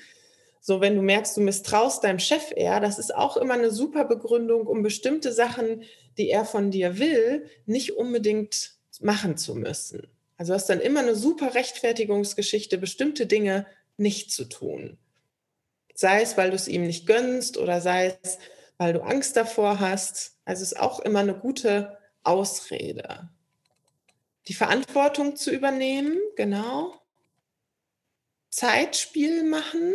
[0.60, 4.04] so, wenn du merkst, du misstraust deinem Chef eher, das ist auch immer eine super
[4.04, 5.82] Begründung, um bestimmte Sachen,
[6.16, 10.08] die er von dir will, nicht unbedingt machen zu müssen.
[10.36, 13.66] Also hast dann immer eine super Rechtfertigungsgeschichte, bestimmte Dinge
[13.96, 14.98] nicht zu tun.
[15.94, 18.38] Sei es, weil du es ihm nicht gönnst oder sei es,
[18.76, 20.36] weil du Angst davor hast.
[20.44, 23.28] Also es ist auch immer eine gute Ausrede.
[24.46, 26.94] Die Verantwortung zu übernehmen, genau.
[28.50, 29.94] Zeitspiel machen,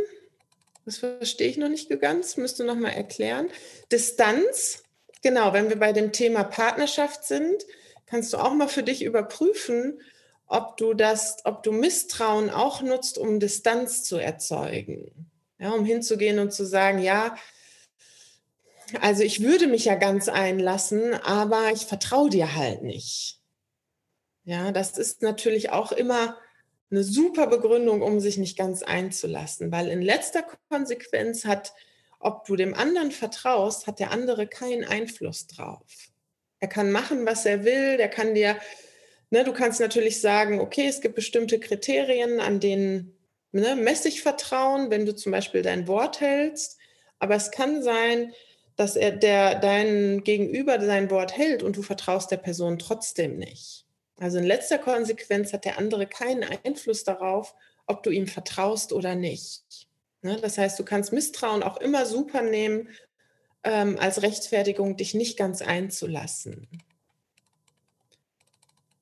[0.86, 3.50] das verstehe ich noch nicht ganz, müsste noch mal erklären.
[3.92, 4.84] Distanz,
[5.22, 7.66] genau, wenn wir bei dem Thema Partnerschaft sind,
[8.06, 10.02] kannst du auch mal für dich überprüfen,
[10.46, 15.30] ob du das, ob du Misstrauen auch nutzt, um Distanz zu erzeugen.
[15.58, 17.36] Ja, um hinzugehen und zu sagen, ja,
[19.02, 23.40] also ich würde mich ja ganz einlassen, aber ich vertraue dir halt nicht.
[24.44, 26.38] Ja, das ist natürlich auch immer
[26.94, 31.74] eine super Begründung, um sich nicht ganz einzulassen, weil in letzter Konsequenz hat,
[32.20, 35.82] ob du dem anderen vertraust, hat der andere keinen Einfluss drauf.
[36.60, 38.58] Er kann machen, was er will, der kann dir,
[39.32, 43.18] ne, du kannst natürlich sagen, okay, es gibt bestimmte Kriterien, an denen
[43.52, 46.78] ne, messe ich Vertrauen, wenn du zum Beispiel dein Wort hältst,
[47.18, 48.34] aber es kann sein,
[48.76, 53.83] dass er der dein Gegenüber sein Wort hält und du vertraust der Person trotzdem nicht.
[54.24, 57.56] Also in letzter Konsequenz hat der andere keinen Einfluss darauf,
[57.88, 59.90] ob du ihm vertraust oder nicht.
[60.22, 60.40] Ne?
[60.42, 62.88] Das heißt, du kannst Misstrauen auch immer super nehmen
[63.66, 66.70] ähm, als Rechtfertigung, dich nicht ganz einzulassen.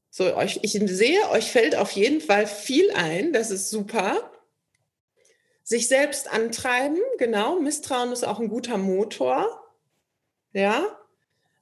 [0.09, 4.31] So, euch, ich sehe, euch fällt auf jeden Fall viel ein, das ist super.
[5.61, 9.71] Sich selbst antreiben, genau, Misstrauen ist auch ein guter Motor.
[10.51, 10.83] Ja,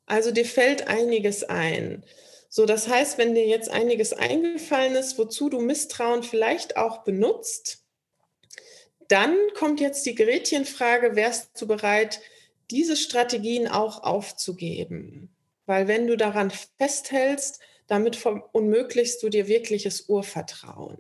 [0.06, 2.06] also dir fällt einiges ein.
[2.50, 7.86] So, das heißt, wenn dir jetzt einiges eingefallen ist, wozu du Misstrauen vielleicht auch benutzt,
[9.08, 12.22] dann kommt jetzt die Gretchenfrage, wärst du bereit,
[12.70, 15.36] diese Strategien auch aufzugeben?
[15.70, 20.98] weil wenn du daran festhältst, damit unmöglichst du dir wirkliches Urvertrauen.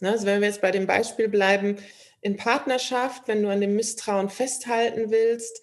[0.00, 1.76] Ne, also wenn wir jetzt bei dem Beispiel bleiben,
[2.20, 5.62] in Partnerschaft, wenn du an dem Misstrauen festhalten willst,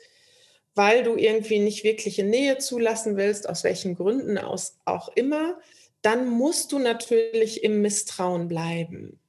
[0.77, 5.57] weil du irgendwie nicht wirkliche Nähe zulassen willst, aus welchen Gründen aus auch immer,
[6.03, 9.19] dann musst du natürlich im Misstrauen bleiben.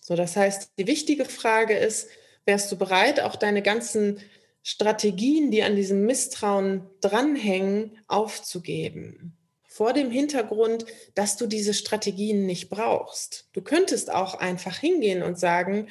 [0.00, 2.08] So, das heißt, die wichtige Frage ist,
[2.44, 4.20] wärst du bereit, auch deine ganzen
[4.62, 9.36] Strategien, die an diesem Misstrauen dranhängen, aufzugeben?
[9.66, 13.48] Vor dem Hintergrund, dass du diese Strategien nicht brauchst.
[13.52, 15.88] Du könntest auch einfach hingehen und sagen,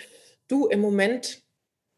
[0.47, 1.41] du, im Moment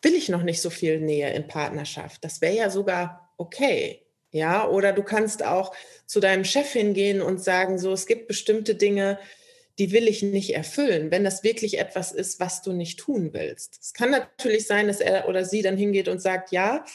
[0.01, 2.23] will ich noch nicht so viel Nähe in Partnerschaft.
[2.23, 4.01] Das wäre ja sogar okay.
[4.33, 8.75] Ja, oder du kannst auch zu deinem Chef hingehen und sagen, so, es gibt bestimmte
[8.75, 9.19] Dinge,
[9.77, 13.77] die will ich nicht erfüllen, wenn das wirklich etwas ist, was du nicht tun willst.
[13.81, 16.85] Es kann natürlich sein, dass er oder sie dann hingeht und sagt, ja,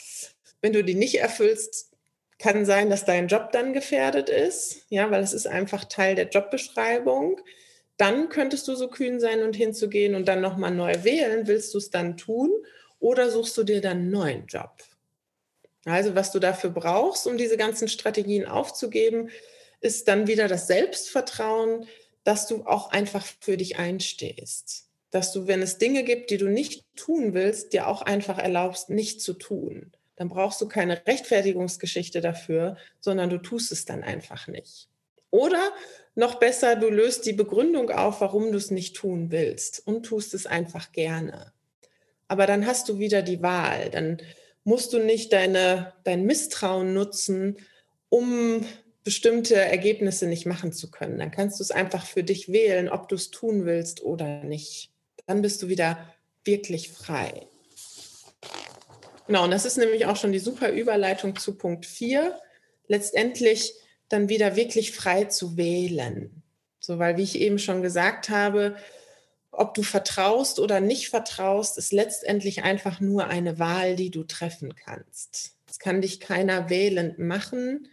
[0.62, 1.90] wenn du die nicht erfüllst,
[2.38, 6.28] kann sein, dass dein Job dann gefährdet ist, ja, weil es ist einfach Teil der
[6.28, 7.40] Jobbeschreibung.
[7.96, 11.46] Dann könntest du so kühn sein und hinzugehen und dann nochmal neu wählen.
[11.46, 12.50] Willst du es dann tun
[12.98, 14.72] oder suchst du dir dann einen neuen Job?
[15.84, 19.30] Also was du dafür brauchst, um diese ganzen Strategien aufzugeben,
[19.80, 21.86] ist dann wieder das Selbstvertrauen,
[22.24, 24.88] dass du auch einfach für dich einstehst.
[25.10, 28.90] Dass du, wenn es Dinge gibt, die du nicht tun willst, dir auch einfach erlaubst,
[28.90, 29.92] nicht zu tun.
[30.16, 34.88] Dann brauchst du keine Rechtfertigungsgeschichte dafür, sondern du tust es dann einfach nicht.
[35.30, 35.72] Oder
[36.14, 40.34] noch besser, du löst die Begründung auf, warum du es nicht tun willst und tust
[40.34, 41.52] es einfach gerne.
[42.28, 43.90] Aber dann hast du wieder die Wahl.
[43.90, 44.18] Dann
[44.64, 47.56] musst du nicht deine, dein Misstrauen nutzen,
[48.08, 48.66] um
[49.04, 51.18] bestimmte Ergebnisse nicht machen zu können.
[51.18, 54.90] Dann kannst du es einfach für dich wählen, ob du es tun willst oder nicht.
[55.26, 56.12] Dann bist du wieder
[56.44, 57.46] wirklich frei.
[59.28, 62.36] Genau, und das ist nämlich auch schon die super Überleitung zu Punkt 4.
[62.88, 63.74] Letztendlich
[64.08, 66.42] dann wieder wirklich frei zu wählen.
[66.80, 68.76] So, weil, wie ich eben schon gesagt habe,
[69.58, 74.74] ob du vertraust oder nicht vertraust, ist letztendlich einfach nur eine Wahl, die du treffen
[74.74, 75.56] kannst.
[75.68, 77.88] Es kann dich keiner wählend machen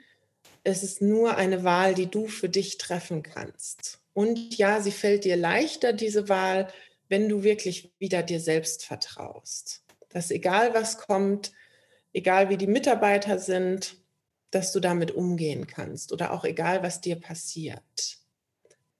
[0.63, 3.99] es ist nur eine Wahl, die du für dich treffen kannst.
[4.13, 6.71] Und ja, sie fällt dir leichter, diese Wahl,
[7.09, 9.83] wenn du wirklich wieder dir selbst vertraust.
[10.09, 11.51] Dass egal was kommt,
[12.13, 13.97] egal wie die Mitarbeiter sind,
[14.51, 18.19] dass du damit umgehen kannst oder auch egal, was dir passiert.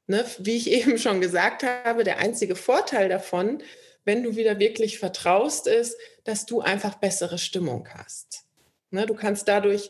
[0.07, 0.25] Ne?
[0.39, 3.63] Wie ich eben schon gesagt habe, der einzige Vorteil davon,
[4.05, 8.43] wenn du wieder wirklich vertraust, ist, dass du einfach bessere Stimmung hast.
[8.91, 9.05] Ne?
[9.05, 9.89] Du kannst dadurch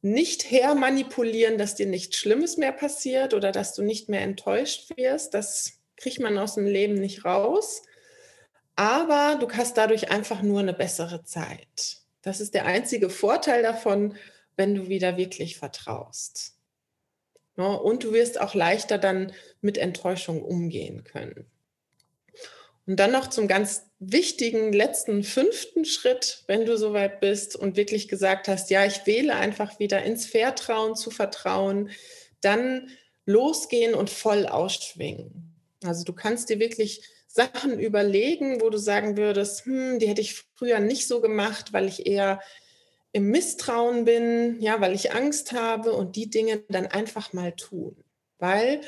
[0.00, 5.34] nicht hermanipulieren, dass dir nichts Schlimmes mehr passiert oder dass du nicht mehr enttäuscht wirst.
[5.34, 7.82] Das kriegt man aus dem Leben nicht raus.
[8.76, 12.02] Aber du hast dadurch einfach nur eine bessere Zeit.
[12.22, 14.16] Das ist der einzige Vorteil davon,
[14.56, 16.57] wenn du wieder wirklich vertraust.
[17.66, 21.46] Und du wirst auch leichter dann mit Enttäuschung umgehen können.
[22.86, 28.08] Und dann noch zum ganz wichtigen letzten fünften Schritt, wenn du soweit bist und wirklich
[28.08, 31.90] gesagt hast, ja, ich wähle einfach wieder ins Vertrauen zu vertrauen,
[32.40, 32.88] dann
[33.26, 35.54] losgehen und voll ausschwingen.
[35.84, 40.44] Also du kannst dir wirklich Sachen überlegen, wo du sagen würdest, hm, die hätte ich
[40.56, 42.40] früher nicht so gemacht, weil ich eher
[43.12, 47.96] im Misstrauen bin, ja, weil ich Angst habe und die Dinge dann einfach mal tun.
[48.38, 48.80] Weil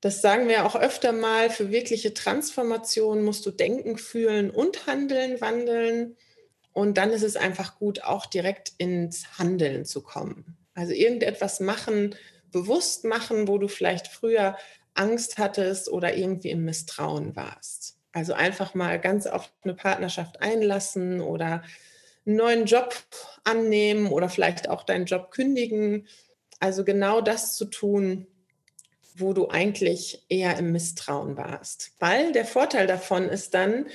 [0.00, 5.40] das sagen wir auch öfter mal, für wirkliche Transformation musst du denken, fühlen und handeln,
[5.40, 6.16] wandeln.
[6.74, 10.58] Und dann ist es einfach gut, auch direkt ins Handeln zu kommen.
[10.74, 12.14] Also irgendetwas machen,
[12.52, 14.58] bewusst machen, wo du vielleicht früher
[14.92, 17.96] Angst hattest oder irgendwie im Misstrauen warst.
[18.12, 21.64] Also einfach mal ganz auf eine Partnerschaft einlassen oder
[22.26, 22.94] einen neuen Job
[23.44, 26.06] annehmen oder vielleicht auch deinen Job kündigen.
[26.60, 28.26] Also genau das zu tun,
[29.16, 31.92] wo du eigentlich eher im Misstrauen warst.
[31.98, 33.86] Weil der Vorteil davon ist dann,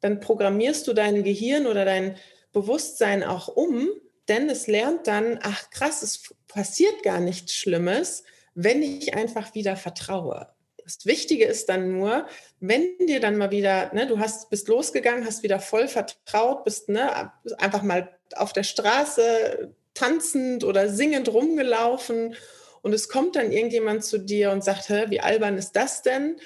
[0.00, 2.16] dann programmierst du dein Gehirn oder dein
[2.52, 3.88] Bewusstsein auch um,
[4.28, 8.24] denn es lernt dann, ach krass, es passiert gar nichts Schlimmes,
[8.54, 10.48] wenn ich einfach wieder vertraue.
[10.96, 12.26] Das Wichtige ist dann nur,
[12.60, 16.88] wenn dir dann mal wieder, ne, du hast, bist losgegangen, hast wieder voll vertraut, bist
[16.88, 22.34] ne, einfach mal auf der Straße tanzend oder singend rumgelaufen
[22.80, 26.36] und es kommt dann irgendjemand zu dir und sagt, wie albern ist das denn?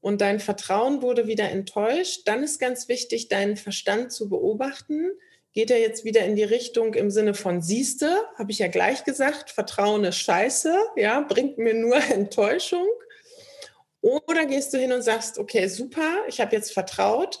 [0.00, 5.10] Und dein Vertrauen wurde wieder enttäuscht, dann ist ganz wichtig, deinen Verstand zu beobachten.
[5.52, 9.04] Geht er jetzt wieder in die Richtung im Sinne von siehste, habe ich ja gleich
[9.04, 12.86] gesagt, Vertrauen ist scheiße, ja, bringt mir nur Enttäuschung.
[14.02, 17.40] Oder gehst du hin und sagst, okay, super, ich habe jetzt vertraut,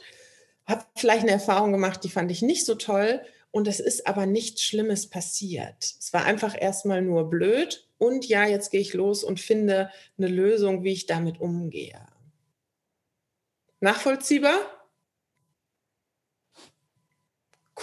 [0.64, 4.26] habe vielleicht eine Erfahrung gemacht, die fand ich nicht so toll und es ist aber
[4.26, 5.76] nichts Schlimmes passiert.
[5.98, 10.28] Es war einfach erstmal nur blöd und ja, jetzt gehe ich los und finde eine
[10.28, 12.06] Lösung, wie ich damit umgehe.
[13.80, 14.54] Nachvollziehbar?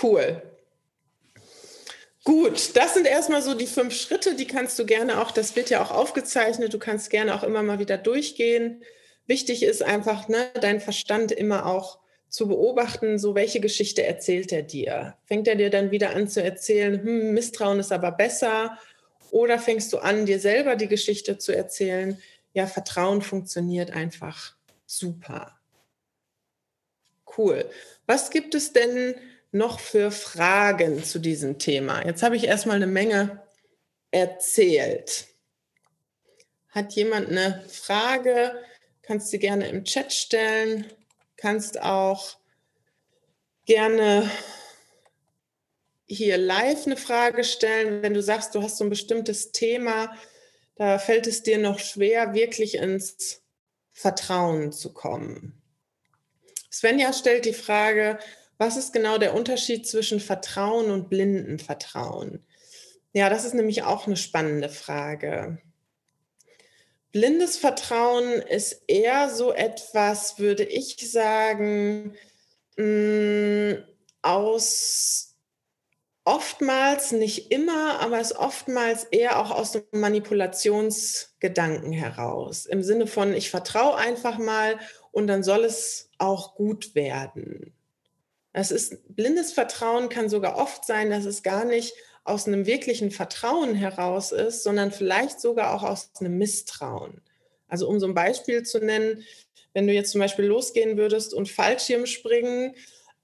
[0.01, 0.41] Cool.
[2.29, 5.71] Gut, das sind erstmal so die fünf Schritte, die kannst du gerne auch, das wird
[5.71, 8.83] ja auch aufgezeichnet, du kannst gerne auch immer mal wieder durchgehen.
[9.25, 14.61] Wichtig ist einfach, ne, deinen Verstand immer auch zu beobachten, so welche Geschichte erzählt er
[14.61, 15.17] dir?
[15.25, 18.77] Fängt er dir dann wieder an zu erzählen, hm, Misstrauen ist aber besser?
[19.31, 22.21] Oder fängst du an, dir selber die Geschichte zu erzählen,
[22.53, 24.55] ja, Vertrauen funktioniert einfach
[24.85, 25.59] super.
[27.35, 27.67] Cool.
[28.05, 29.15] Was gibt es denn
[29.51, 32.05] noch für Fragen zu diesem Thema?
[32.05, 33.41] Jetzt habe ich erstmal eine Menge
[34.11, 35.27] erzählt.
[36.69, 38.63] Hat jemand eine Frage?
[39.01, 40.85] Kannst du gerne im Chat stellen.
[41.37, 42.37] Kannst auch
[43.65, 44.29] gerne
[46.05, 50.15] hier live eine Frage stellen, wenn du sagst, du hast so ein bestimmtes Thema,
[50.75, 53.43] da fällt es dir noch schwer, wirklich ins
[53.91, 55.61] Vertrauen zu kommen.
[56.71, 58.17] Svenja stellt die Frage,
[58.59, 62.45] was ist genau der Unterschied zwischen Vertrauen und blinden Vertrauen?
[63.13, 65.57] Ja, das ist nämlich auch eine spannende Frage.
[67.11, 72.13] Blindes Vertrauen ist eher so etwas, würde ich sagen,
[72.77, 73.73] mm,
[74.21, 75.35] aus
[76.25, 82.65] oftmals, nicht immer, aber es oftmals eher auch aus dem Manipulationsgedanken heraus.
[82.67, 84.77] Im Sinne von, ich vertraue einfach mal
[85.11, 87.73] und dann soll es auch gut werden.
[88.53, 91.93] Das ist, blindes Vertrauen kann sogar oft sein, dass es gar nicht
[92.23, 97.21] aus einem wirklichen Vertrauen heraus ist, sondern vielleicht sogar auch aus einem Misstrauen.
[97.67, 99.23] Also um so ein Beispiel zu nennen,
[99.73, 102.75] wenn du jetzt zum Beispiel losgehen würdest und Fallschirm springen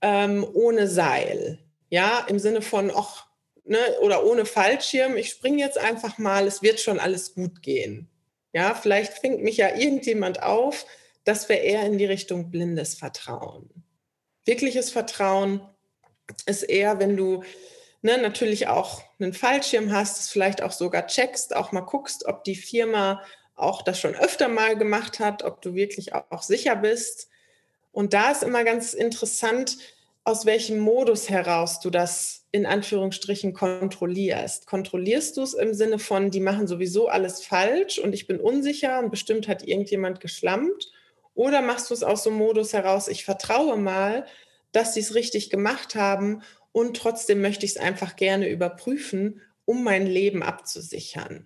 [0.02, 1.60] ähm, ohne Seil,
[1.90, 3.28] ja, im Sinne von, ach,
[3.64, 8.08] ne, oder ohne Fallschirm, ich springe jetzt einfach mal, es wird schon alles gut gehen.
[8.54, 10.86] Ja, vielleicht fängt mich ja irgendjemand auf,
[11.24, 13.85] das wäre eher in die Richtung blindes Vertrauen.
[14.46, 15.62] Wirkliches Vertrauen
[16.46, 17.44] ist eher, wenn du
[18.02, 22.44] ne, natürlich auch einen Fallschirm hast, es vielleicht auch sogar checkst, auch mal guckst, ob
[22.44, 23.22] die Firma
[23.56, 27.30] auch das schon öfter mal gemacht hat, ob du wirklich auch, auch sicher bist.
[27.92, 29.78] Und da ist immer ganz interessant,
[30.26, 34.66] aus welchem Modus heraus du das in Anführungsstrichen kontrollierst.
[34.66, 39.00] Kontrollierst du es im Sinne von, die machen sowieso alles falsch und ich bin unsicher
[39.00, 40.92] und bestimmt hat irgendjemand geschlammt?
[41.36, 44.26] Oder machst du es aus so einem Modus heraus, ich vertraue mal,
[44.72, 49.84] dass sie es richtig gemacht haben und trotzdem möchte ich es einfach gerne überprüfen, um
[49.84, 51.46] mein Leben abzusichern.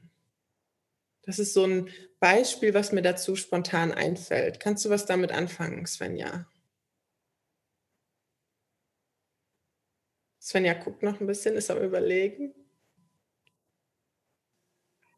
[1.23, 4.59] Das ist so ein Beispiel, was mir dazu spontan einfällt.
[4.59, 6.47] Kannst du was damit anfangen, Svenja?
[10.41, 12.58] Svenja guckt noch ein bisschen, ist am Überlegen.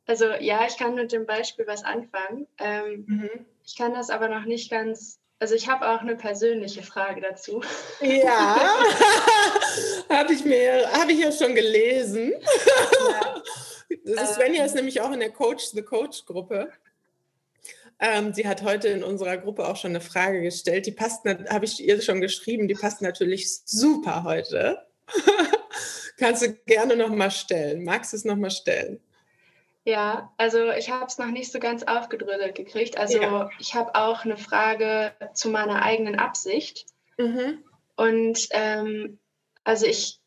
[0.08, 2.47] Also ja, ich kann mit dem Beispiel was anfangen.
[2.60, 3.45] Ähm, mhm.
[3.64, 7.64] Ich kann das aber noch nicht ganz also ich habe auch eine persönliche Frage dazu.
[7.99, 8.60] Ja,
[10.10, 12.34] habe ich mir, habe ich ja schon gelesen.
[13.10, 13.41] Ja.
[14.06, 14.78] Das ist, Svenja ist ähm.
[14.78, 16.70] nämlich auch in der Coach the Coach Gruppe.
[17.99, 20.86] Ähm, sie hat heute in unserer Gruppe auch schon eine Frage gestellt.
[20.86, 24.86] Die passt, habe ich ihr schon geschrieben, die passt natürlich super heute.
[26.20, 27.84] Kannst du gerne nochmal stellen.
[27.84, 28.99] Magst du es nochmal stellen?
[29.84, 32.98] Ja, also ich habe es noch nicht so ganz aufgedröselt gekriegt.
[32.98, 33.50] Also ja.
[33.60, 36.86] ich habe auch eine Frage zu meiner eigenen Absicht.
[37.18, 37.64] Mhm.
[37.96, 39.20] Und ähm,
[39.64, 40.22] also ich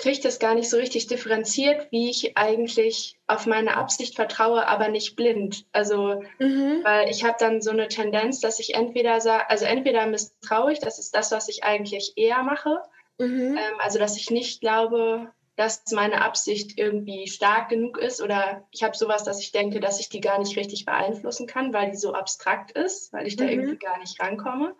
[0.00, 4.88] kriege das gar nicht so richtig differenziert, wie ich eigentlich auf meine Absicht vertraue, aber
[4.88, 5.66] nicht blind.
[5.72, 6.80] Also, mhm.
[6.82, 10.78] weil ich habe dann so eine Tendenz, dass ich entweder sage, also entweder misstraue ich,
[10.78, 12.82] das ist das, was ich eigentlich eher mache.
[13.18, 13.56] Mhm.
[13.58, 15.30] Ähm, also, dass ich nicht glaube,
[15.60, 20.00] dass meine Absicht irgendwie stark genug ist oder ich habe sowas, dass ich denke, dass
[20.00, 23.44] ich die gar nicht richtig beeinflussen kann, weil die so abstrakt ist, weil ich da
[23.44, 23.50] mhm.
[23.50, 24.74] irgendwie gar nicht rankomme.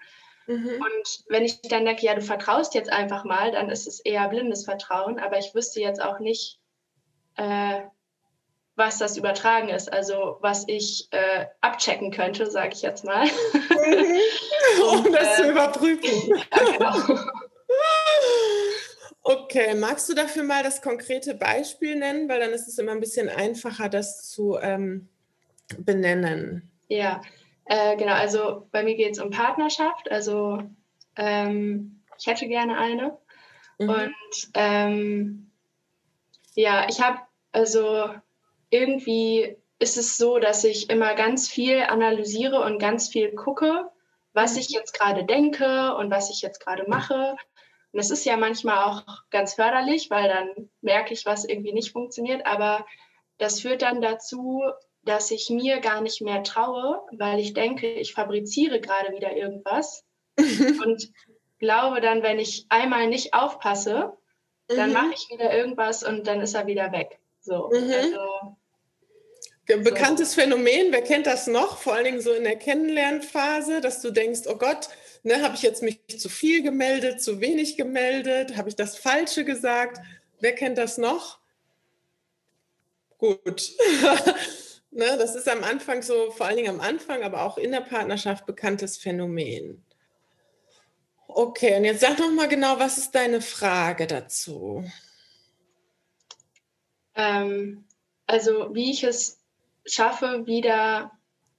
[0.46, 0.80] Mhm.
[0.80, 4.26] Und wenn ich dann denke, ja, du vertraust jetzt einfach mal, dann ist es eher
[4.28, 6.58] blindes Vertrauen, aber ich wüsste jetzt auch nicht,
[7.36, 7.82] äh,
[8.74, 13.26] was das übertragen ist, also was ich äh, abchecken könnte, sage ich jetzt mal.
[13.26, 14.16] Mhm.
[14.92, 16.42] um Und, das äh, zu überprüfen.
[16.56, 17.20] Ja, genau.
[19.50, 23.00] Okay, magst du dafür mal das konkrete Beispiel nennen, weil dann ist es immer ein
[23.00, 25.08] bisschen einfacher, das zu ähm,
[25.76, 26.70] benennen.
[26.86, 27.20] Ja,
[27.64, 28.12] äh, genau.
[28.12, 30.08] Also bei mir geht es um Partnerschaft.
[30.08, 30.62] Also
[31.16, 33.18] ähm, ich hätte gerne eine.
[33.80, 33.88] Mhm.
[33.88, 35.50] Und ähm,
[36.54, 37.18] ja, ich habe
[37.50, 38.08] also
[38.70, 43.90] irgendwie ist es so, dass ich immer ganz viel analysiere und ganz viel gucke,
[44.32, 44.60] was mhm.
[44.60, 47.34] ich jetzt gerade denke und was ich jetzt gerade mache
[47.92, 51.90] und das ist ja manchmal auch ganz förderlich, weil dann merke ich, was irgendwie nicht
[51.90, 52.46] funktioniert.
[52.46, 52.86] Aber
[53.38, 54.62] das führt dann dazu,
[55.02, 60.04] dass ich mir gar nicht mehr traue, weil ich denke, ich fabriziere gerade wieder irgendwas
[60.38, 61.10] und
[61.58, 64.16] glaube dann, wenn ich einmal nicht aufpasse,
[64.68, 64.94] dann mhm.
[64.94, 67.18] mache ich wieder irgendwas und dann ist er wieder weg.
[67.40, 67.92] So, mhm.
[67.92, 68.56] also,
[69.78, 70.40] Bekanntes so.
[70.40, 71.78] Phänomen, wer kennt das noch?
[71.78, 74.88] Vor allen Dingen so in der Kennenlernphase, dass du denkst, oh Gott,
[75.22, 79.44] ne, habe ich jetzt mich zu viel gemeldet, zu wenig gemeldet, habe ich das Falsche
[79.44, 80.00] gesagt?
[80.40, 81.38] Wer kennt das noch?
[83.18, 83.70] Gut.
[84.90, 87.82] ne, das ist am Anfang so, vor allen Dingen am Anfang, aber auch in der
[87.82, 89.84] Partnerschaft bekanntes Phänomen.
[91.28, 94.84] Okay, und jetzt sag noch mal genau, was ist deine Frage dazu?
[97.14, 97.84] Ähm,
[98.26, 99.38] also wie ich es
[99.84, 101.12] schaffe, wieder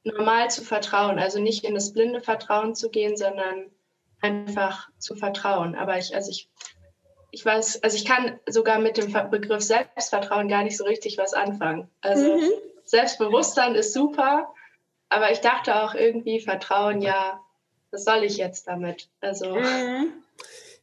[0.03, 1.19] normal zu vertrauen.
[1.19, 3.71] Also nicht in das blinde Vertrauen zu gehen, sondern
[4.21, 5.75] einfach zu vertrauen.
[5.75, 6.49] Aber ich, also ich,
[7.31, 11.33] ich weiß, also ich kann sogar mit dem Begriff Selbstvertrauen gar nicht so richtig was
[11.33, 11.89] anfangen.
[12.01, 12.51] Also mhm.
[12.83, 14.53] Selbstbewusstsein ist super,
[15.09, 17.39] aber ich dachte auch irgendwie Vertrauen, ja,
[17.91, 19.09] was soll ich jetzt damit?
[19.19, 19.55] Also.
[19.55, 20.13] Mhm.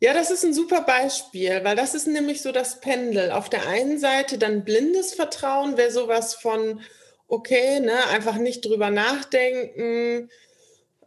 [0.00, 3.32] Ja, das ist ein super Beispiel, weil das ist nämlich so das Pendel.
[3.32, 6.80] Auf der einen Seite dann blindes Vertrauen wäre sowas von,
[7.28, 10.30] okay, ne, einfach nicht drüber nachdenken.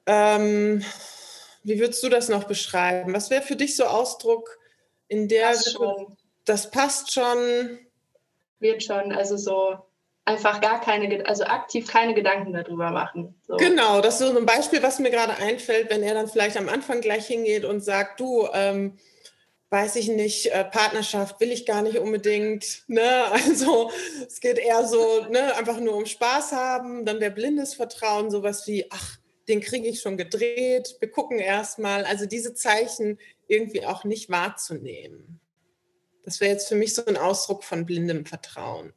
[0.06, 0.84] Ähm,
[1.64, 3.14] wie würdest du das noch beschreiben?
[3.14, 4.58] Was wäre für dich so Ausdruck
[5.08, 6.18] in der passt schon.
[6.46, 7.80] das passt schon?
[8.60, 9.78] Wird schon, also so
[10.26, 13.36] einfach gar keine, also aktiv keine Gedanken darüber machen.
[13.48, 13.58] So.
[13.58, 16.70] Genau, das ist so ein Beispiel, was mir gerade einfällt, wenn er dann vielleicht am
[16.70, 18.98] Anfang gleich hingeht und sagt, du, ähm,
[19.72, 22.84] weiß ich nicht, äh, Partnerschaft will ich gar nicht unbedingt.
[22.88, 23.02] Ne?
[23.32, 23.90] Also
[24.28, 27.06] es geht eher so, ne, einfach nur um Spaß haben.
[27.06, 29.18] Dann wäre blindes Vertrauen, sowas wie, ach,
[29.48, 32.04] den kriege ich schon gedreht, wir gucken erstmal.
[32.04, 33.18] Also diese Zeichen
[33.48, 35.40] irgendwie auch nicht wahrzunehmen.
[36.24, 38.94] Das wäre jetzt für mich so ein Ausdruck von blindem Vertrauen.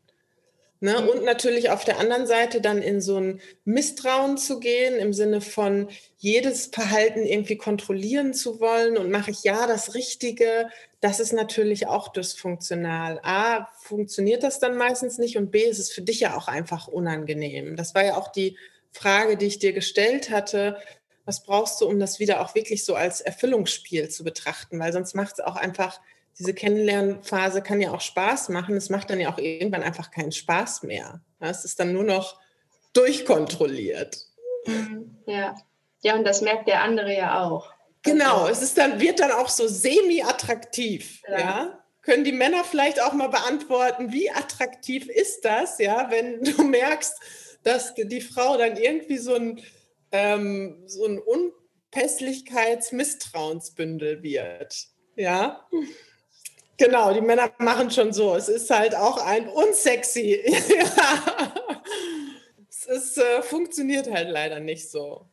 [0.84, 1.10] Ne?
[1.10, 5.40] Und natürlich auf der anderen Seite dann in so ein Misstrauen zu gehen, im Sinne
[5.40, 10.68] von jedes Verhalten irgendwie kontrollieren zu wollen und mache ich ja das Richtige,
[11.00, 13.18] das ist natürlich auch dysfunktional.
[13.22, 16.86] A, funktioniert das dann meistens nicht und B, ist es für dich ja auch einfach
[16.86, 17.76] unangenehm.
[17.76, 18.58] Das war ja auch die
[18.92, 20.76] Frage, die ich dir gestellt hatte.
[21.24, 24.78] Was brauchst du, um das wieder auch wirklich so als Erfüllungsspiel zu betrachten?
[24.80, 26.02] Weil sonst macht es auch einfach
[26.38, 28.76] diese Kennenlernphase kann ja auch Spaß machen.
[28.76, 31.20] Es macht dann ja auch irgendwann einfach keinen Spaß mehr.
[31.38, 32.40] Es ist dann nur noch
[32.92, 34.18] durchkontrolliert.
[34.66, 35.16] Mhm.
[35.26, 35.54] Ja.
[36.02, 37.72] Ja, und das merkt der andere ja auch.
[38.02, 41.22] Genau, also es ist dann, wird dann auch so semi-attraktiv.
[41.28, 41.38] Ja.
[41.38, 41.84] ja.
[42.02, 47.14] Können die Männer vielleicht auch mal beantworten, wie attraktiv ist das, ja, wenn du merkst,
[47.62, 49.62] dass die Frau dann irgendwie so ein,
[50.12, 51.22] ähm, so ein
[51.94, 54.88] Unpässlichkeits-Misstrauensbündel wird.
[55.16, 55.66] Ja.
[56.76, 58.34] Genau, die Männer machen schon so.
[58.34, 60.42] Es ist halt auch ein unsexy.
[62.68, 65.26] es ist, äh, funktioniert halt leider nicht so.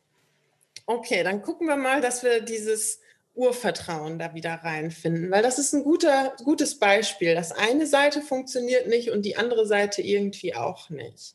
[0.86, 3.00] Okay, dann gucken wir mal, dass wir dieses
[3.34, 7.34] Urvertrauen da wieder reinfinden, weil das ist ein guter, gutes Beispiel.
[7.34, 11.34] Das eine Seite funktioniert nicht und die andere Seite irgendwie auch nicht.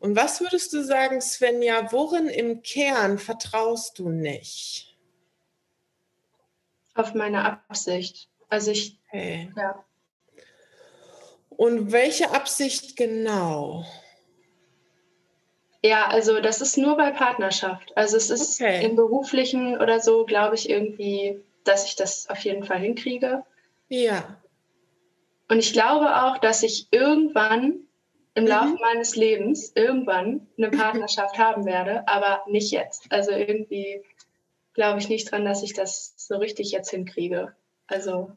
[0.00, 4.98] Und was würdest du sagen, Svenja, worin im Kern vertraust du nicht?
[6.94, 8.28] Auf meine Absicht.
[8.48, 9.48] Also ich Okay.
[9.56, 9.84] Ja.
[11.50, 13.84] Und welche Absicht genau?
[15.84, 17.96] Ja, also das ist nur bei Partnerschaft.
[17.96, 18.84] Also es ist okay.
[18.84, 23.44] im beruflichen oder so, glaube ich, irgendwie, dass ich das auf jeden Fall hinkriege.
[23.88, 24.36] Ja.
[25.48, 27.86] Und ich glaube auch, dass ich irgendwann
[28.34, 28.50] im mhm.
[28.50, 33.12] Laufe meines Lebens irgendwann eine Partnerschaft haben werde, aber nicht jetzt.
[33.12, 34.02] Also irgendwie
[34.72, 37.54] glaube ich nicht dran, dass ich das so richtig jetzt hinkriege.
[37.86, 38.36] Also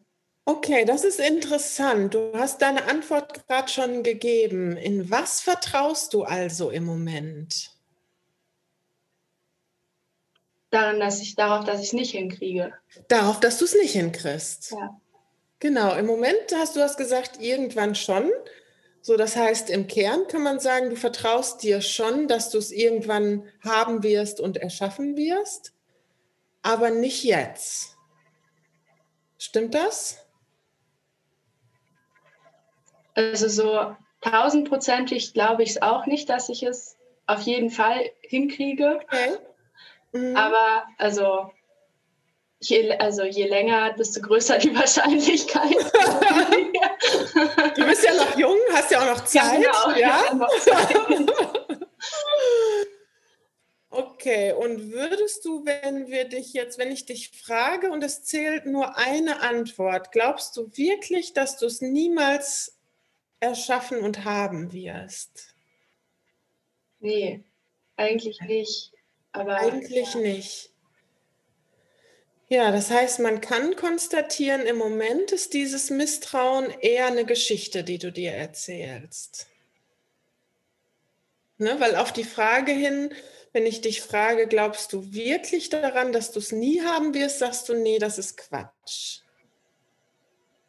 [0.50, 2.14] Okay, das ist interessant.
[2.14, 4.78] Du hast deine Antwort gerade schon gegeben.
[4.78, 7.72] In was vertraust du also im Moment?
[10.70, 12.72] Daran, dass ich darauf, dass ich es nicht hinkriege.
[13.10, 14.72] Darauf, dass du es nicht hinkriegst.
[14.72, 15.02] Ja.
[15.60, 18.32] Genau, im Moment hast du das gesagt, irgendwann schon.
[19.02, 22.72] So, das heißt, im Kern kann man sagen, du vertraust dir schon, dass du es
[22.72, 25.74] irgendwann haben wirst und erschaffen wirst,
[26.62, 27.97] aber nicht jetzt.
[29.38, 30.26] Stimmt das?
[33.16, 39.00] Also so tausendprozentig glaube ich es auch nicht, dass ich es auf jeden Fall hinkriege.
[39.04, 39.38] Okay.
[40.12, 40.36] Mhm.
[40.36, 41.52] Aber also
[42.60, 45.78] je, also je länger, desto größer die Wahrscheinlichkeit.
[47.76, 49.62] du bist ja noch jung, hast ja auch noch Zeit.
[49.62, 49.98] Ja, genau.
[49.98, 50.20] ja?
[53.98, 58.68] Okay, und würdest du, wenn wir dich jetzt, wenn ich dich frage und es zählt
[58.68, 62.78] nur eine Antwort, glaubst du wirklich, dass du es niemals
[63.40, 65.56] erschaffen und haben wirst?
[67.00, 67.44] Nee,
[67.96, 68.94] eigentlich nicht.
[69.32, 70.20] Aber eigentlich ja.
[70.20, 70.72] nicht.
[72.50, 77.98] Ja, das heißt, man kann konstatieren, im Moment ist dieses Misstrauen eher eine Geschichte, die
[77.98, 79.48] du dir erzählst.
[81.58, 83.12] Ne, weil auf die Frage hin,
[83.58, 87.68] wenn ich dich frage, glaubst du wirklich daran, dass du es nie haben wirst, sagst
[87.68, 89.22] du, nee, das ist Quatsch.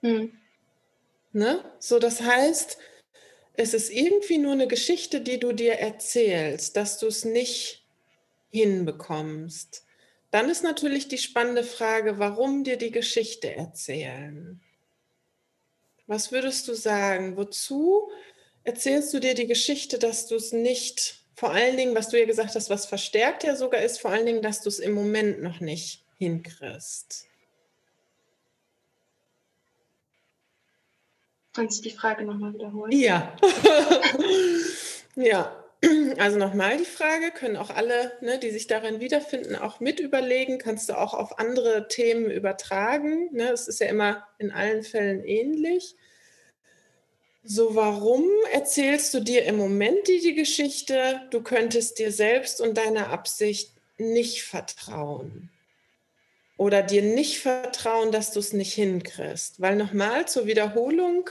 [0.01, 0.33] Hm.
[1.35, 1.71] Ne?
[1.81, 2.79] So, das heißt,
[3.53, 7.85] es ist irgendwie nur eine Geschichte, die du dir erzählst, dass du es nicht
[8.49, 9.85] hinbekommst.
[10.31, 14.63] Dann ist natürlich die spannende Frage, warum dir die Geschichte erzählen?
[16.07, 17.37] Was würdest du sagen?
[17.37, 18.11] Wozu
[18.65, 22.27] erzählst du dir die Geschichte, dass du es nicht, vor allen Dingen, was du ja
[22.27, 25.41] gesagt hast, was verstärkt ja sogar ist, vor allen Dingen, dass du es im Moment
[25.41, 27.29] noch nicht hinkriegst?
[31.55, 32.91] Kannst du die Frage nochmal wiederholen?
[32.91, 33.37] Ja.
[35.15, 35.65] ja.
[36.19, 40.59] Also nochmal die Frage, können auch alle, ne, die sich darin wiederfinden, auch mit überlegen,
[40.59, 43.29] kannst du auch auf andere Themen übertragen.
[43.33, 43.53] Ne?
[43.53, 45.95] Es ist ja immer in allen Fällen ähnlich.
[47.45, 52.77] So, warum erzählst du dir im Moment die, die Geschichte, du könntest dir selbst und
[52.77, 55.51] deiner Absicht nicht vertrauen?
[56.57, 59.61] Oder dir nicht vertrauen, dass du es nicht hinkriegst?
[59.61, 61.31] Weil nochmal zur Wiederholung,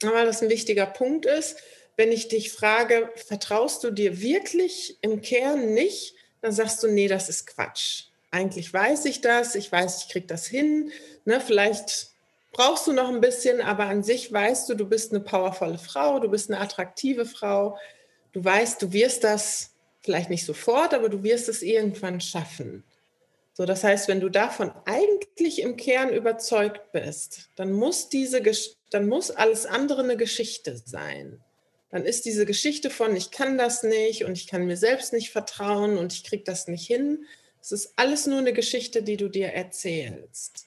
[0.00, 1.56] weil das ein wichtiger Punkt ist,
[1.96, 7.08] wenn ich dich frage, vertraust du dir wirklich im Kern nicht, dann sagst du, nee,
[7.08, 8.04] das ist Quatsch.
[8.30, 10.92] Eigentlich weiß ich das, ich weiß, ich kriege das hin.
[11.24, 12.09] Ne, vielleicht
[12.52, 16.18] brauchst du noch ein bisschen, aber an sich weißt du, du bist eine powervolle Frau,
[16.18, 17.76] du bist eine attraktive Frau.
[18.32, 19.70] Du weißt, du wirst das
[20.00, 22.84] vielleicht nicht sofort, aber du wirst es irgendwann schaffen.
[23.52, 28.42] So, das heißt, wenn du davon eigentlich im Kern überzeugt bist, dann muss diese,
[28.90, 31.42] dann muss alles andere eine Geschichte sein
[31.90, 35.30] dann ist diese Geschichte von, ich kann das nicht und ich kann mir selbst nicht
[35.30, 37.26] vertrauen und ich kriege das nicht hin.
[37.60, 40.66] Es ist alles nur eine Geschichte, die du dir erzählst.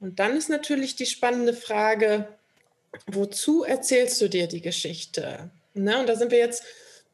[0.00, 2.28] Und dann ist natürlich die spannende Frage,
[3.06, 5.50] wozu erzählst du dir die Geschichte?
[5.74, 6.00] Ne?
[6.00, 6.64] Und da sind wir jetzt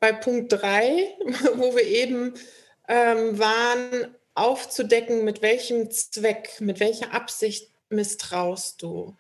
[0.01, 1.17] bei Punkt 3,
[1.57, 2.35] wo wir eben
[2.89, 9.17] ähm, waren, aufzudecken, mit welchem Zweck, mit welcher Absicht misstraust du.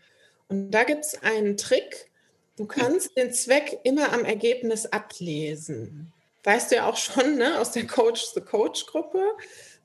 [0.48, 2.08] Und da gibt es einen Trick,
[2.56, 6.12] Du kannst den Zweck immer am Ergebnis ablesen.
[6.42, 9.22] Weißt du ja auch schon ne, aus der Coach-the-Coach-Gruppe.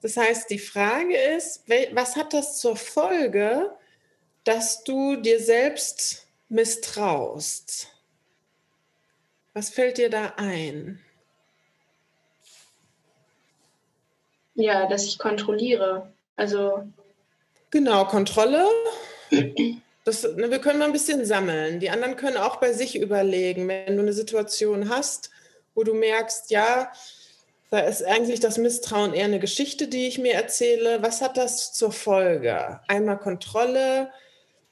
[0.01, 3.71] Das heißt, die Frage ist, was hat das zur Folge,
[4.43, 7.87] dass du dir selbst misstraust?
[9.53, 10.99] Was fällt dir da ein?
[14.55, 16.11] Ja, dass ich kontrolliere.
[16.35, 16.87] Also.
[17.69, 18.67] Genau, Kontrolle.
[20.03, 21.79] Das, ne, wir können mal ein bisschen sammeln.
[21.79, 25.29] Die anderen können auch bei sich überlegen, wenn du eine Situation hast,
[25.75, 26.91] wo du merkst, ja,
[27.71, 31.01] da ist eigentlich das Misstrauen eher eine Geschichte, die ich mir erzähle.
[31.01, 32.81] Was hat das zur Folge?
[32.89, 34.11] Einmal Kontrolle.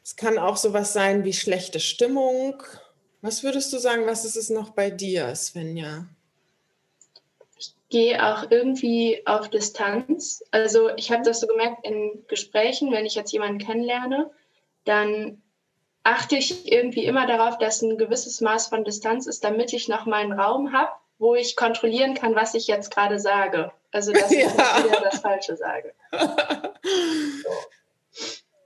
[0.03, 2.61] Es kann auch sowas sein wie schlechte Stimmung.
[3.21, 6.07] Was würdest du sagen, was ist es noch bei dir, Svenja?
[7.57, 10.43] Ich gehe auch irgendwie auf Distanz.
[10.51, 14.29] Also ich habe das so gemerkt in Gesprächen, wenn ich jetzt jemanden kennenlerne,
[14.83, 15.41] dann
[16.03, 20.05] achte ich irgendwie immer darauf, dass ein gewisses Maß von Distanz ist, damit ich noch
[20.05, 23.71] meinen Raum habe, wo ich kontrollieren kann, was ich jetzt gerade sage.
[23.91, 24.47] Also, dass ich ja.
[24.47, 25.93] nicht wieder das Falsche sage.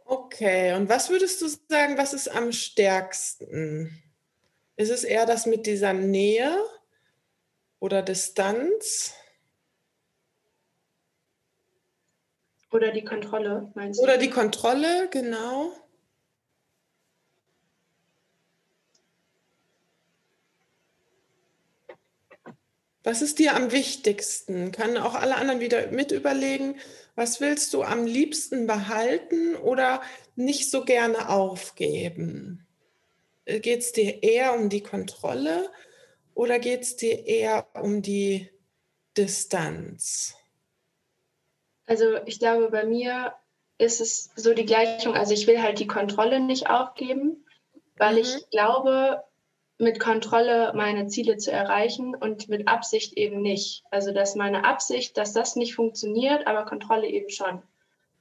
[0.05, 4.03] Okay, und was würdest du sagen, was ist am stärksten?
[4.75, 6.55] Ist es eher das mit dieser Nähe
[7.79, 9.15] oder Distanz?
[12.71, 14.03] Oder die Kontrolle, meinst du?
[14.03, 15.71] Oder die Kontrolle, genau.
[23.03, 24.71] Was ist dir am wichtigsten?
[24.71, 26.79] Kann auch alle anderen wieder mit überlegen,
[27.15, 30.01] was willst du am liebsten behalten oder
[30.35, 32.65] nicht so gerne aufgeben?
[33.45, 35.69] Äh, geht es dir eher um die Kontrolle
[36.33, 38.49] oder geht es dir eher um die
[39.17, 40.35] Distanz?
[41.85, 43.33] Also ich glaube, bei mir
[43.77, 45.13] ist es so die Gleichung.
[45.15, 47.45] Also ich will halt die Kontrolle nicht aufgeben,
[47.97, 48.19] weil mhm.
[48.19, 49.23] ich glaube,
[49.77, 53.83] mit Kontrolle meine Ziele zu erreichen und mit Absicht eben nicht.
[53.91, 57.61] Also dass meine Absicht, dass das nicht funktioniert, aber Kontrolle eben schon.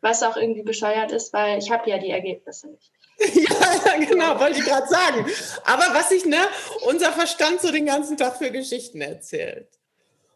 [0.00, 2.90] Was auch irgendwie bescheuert ist, weil ich habe ja die Ergebnisse nicht.
[3.18, 5.26] ja, genau, wollte ich gerade sagen.
[5.64, 6.40] Aber was sich ne,
[6.88, 9.68] unser Verstand so den ganzen Tag für Geschichten erzählt.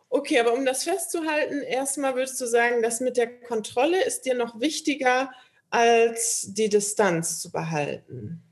[0.08, 4.34] Okay, aber um das festzuhalten, erstmal würdest du sagen, das mit der Kontrolle ist dir
[4.34, 5.32] noch wichtiger,
[5.70, 8.45] als die Distanz zu behalten.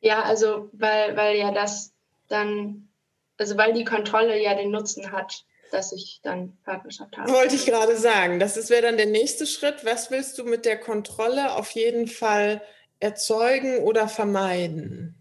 [0.00, 1.92] Ja, also weil, weil ja das
[2.28, 2.88] dann,
[3.36, 7.32] also weil die Kontrolle ja den Nutzen hat, dass ich dann Partnerschaft habe.
[7.32, 8.38] Wollte ich gerade sagen.
[8.38, 9.84] Das wäre dann der nächste Schritt.
[9.84, 12.62] Was willst du mit der Kontrolle auf jeden Fall
[13.00, 15.14] erzeugen oder vermeiden?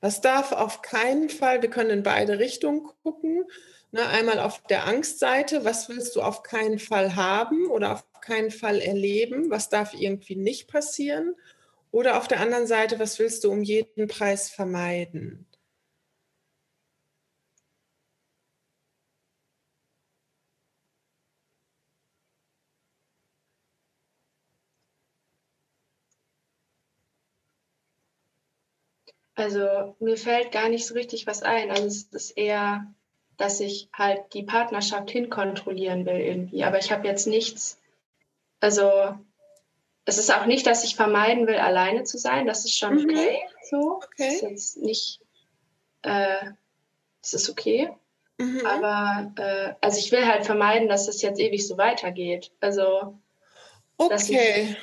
[0.00, 3.44] Was darf auf keinen Fall, wir können in beide Richtungen gucken.
[3.90, 8.50] Ne, einmal auf der Angstseite, was willst du auf keinen Fall haben oder auf keinen
[8.50, 9.50] Fall erleben?
[9.50, 11.34] Was darf irgendwie nicht passieren?
[11.90, 15.46] Oder auf der anderen Seite, was willst du um jeden Preis vermeiden?
[29.34, 31.70] Also mir fällt gar nicht so richtig was ein.
[31.70, 32.92] Also es ist eher,
[33.36, 36.64] dass ich halt die Partnerschaft hinkontrollieren will irgendwie.
[36.64, 37.80] Aber ich habe jetzt nichts,
[38.60, 39.18] also
[40.08, 42.46] es ist auch nicht, dass ich vermeiden will, alleine zu sein.
[42.46, 43.10] Das ist schon mhm.
[43.10, 43.40] okay.
[43.68, 44.00] So.
[44.02, 44.38] Okay.
[44.40, 45.20] Das ist nicht,
[46.00, 46.46] äh,
[47.20, 47.90] das ist okay.
[48.38, 48.64] Mhm.
[48.64, 52.50] Aber äh, also ich will halt vermeiden, dass es jetzt ewig so weitergeht.
[52.60, 53.18] Also
[53.98, 54.76] okay.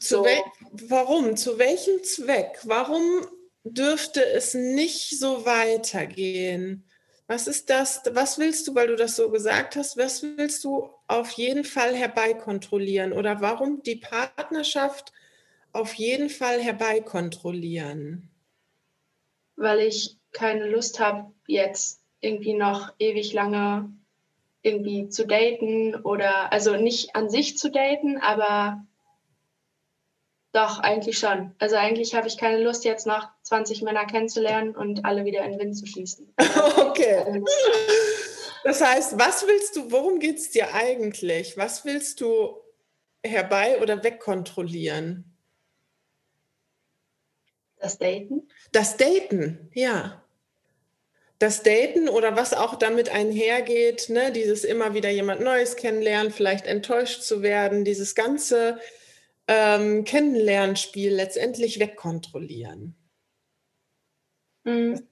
[0.00, 0.26] Zu so
[0.72, 1.36] warum?
[1.36, 2.58] Zu welchem Zweck?
[2.64, 3.24] Warum
[3.62, 6.84] dürfte es nicht so weitergehen?
[7.26, 8.02] Was ist das?
[8.12, 11.94] Was willst du, weil du das so gesagt hast, was willst du auf jeden Fall
[11.94, 13.12] herbeikontrollieren?
[13.12, 15.12] Oder warum die Partnerschaft
[15.72, 18.30] auf jeden Fall herbeikontrollieren?
[19.56, 23.92] Weil ich keine Lust habe, jetzt irgendwie noch ewig lange
[24.62, 28.86] irgendwie zu daten oder also nicht an sich zu daten, aber
[30.52, 31.54] doch, eigentlich schon.
[31.58, 35.52] Also eigentlich habe ich keine Lust, jetzt noch 20 Männer kennenzulernen und alle wieder in
[35.52, 36.34] den Wind zu schießen.
[36.76, 37.42] okay.
[38.62, 41.56] Das heißt, was willst du, worum geht es dir eigentlich?
[41.56, 42.60] Was willst du
[43.24, 45.24] herbei oder wegkontrollieren?
[47.78, 48.48] Das Daten?
[48.72, 50.22] Das Daten, ja.
[51.38, 56.66] Das Daten oder was auch damit einhergeht, ne, dieses immer wieder jemand Neues kennenlernen, vielleicht
[56.66, 58.78] enttäuscht zu werden, dieses ganze
[59.48, 62.94] ähm, Kennenlernspiel letztendlich wegkontrollieren.
[64.64, 65.06] Mhm.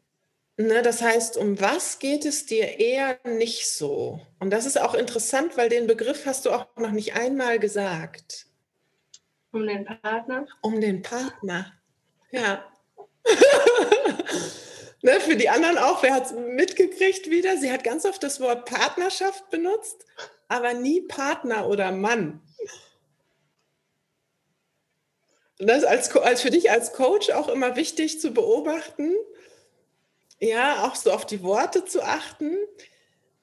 [0.56, 4.20] Ne, das heißt, um was geht es dir eher nicht so?
[4.40, 8.46] Und das ist auch interessant, weil den Begriff hast du auch noch nicht einmal gesagt.
[9.52, 10.46] Um den Partner?
[10.60, 11.72] Um den Partner,
[12.30, 12.64] ja.
[15.02, 17.56] ne, für die anderen auch, wer hat es mitgekriegt wieder?
[17.56, 20.04] Sie hat ganz oft das Wort Partnerschaft benutzt,
[20.48, 22.42] aber nie Partner oder Mann.
[25.60, 29.14] Das als, als für dich als Coach auch immer wichtig zu beobachten,
[30.40, 32.56] ja, auch so auf die Worte zu achten.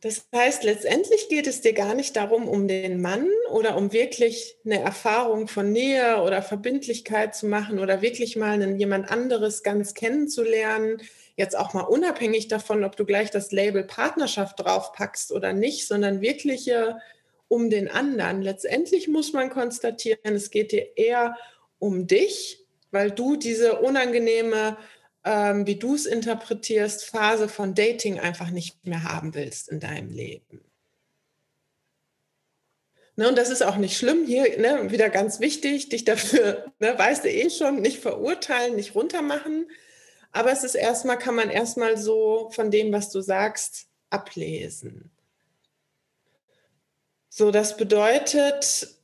[0.01, 4.55] Das heißt, letztendlich geht es dir gar nicht darum, um den Mann oder um wirklich
[4.63, 9.95] eine Erfahrung von Nähe oder Verbindlichkeit zu machen oder wirklich mal einen, jemand anderes ganz
[9.95, 11.01] kennenzulernen.
[11.35, 16.21] Jetzt auch mal unabhängig davon, ob du gleich das Label Partnerschaft draufpackst oder nicht, sondern
[16.21, 16.97] wirkliche
[17.47, 18.41] um den anderen.
[18.41, 21.47] Letztendlich muss man konstatieren, es geht dir eher um
[21.79, 24.77] um dich, weil du diese unangenehme,
[25.23, 30.11] ähm, wie du es interpretierst, Phase von Dating einfach nicht mehr haben willst in deinem
[30.11, 30.61] Leben.
[33.15, 34.25] Ne, und das ist auch nicht schlimm.
[34.25, 38.95] Hier ne, wieder ganz wichtig, dich dafür, ne, weißt du eh schon, nicht verurteilen, nicht
[38.95, 39.69] runtermachen.
[40.31, 45.11] Aber es ist erstmal, kann man erstmal so von dem, was du sagst, ablesen.
[47.29, 48.96] So, das bedeutet,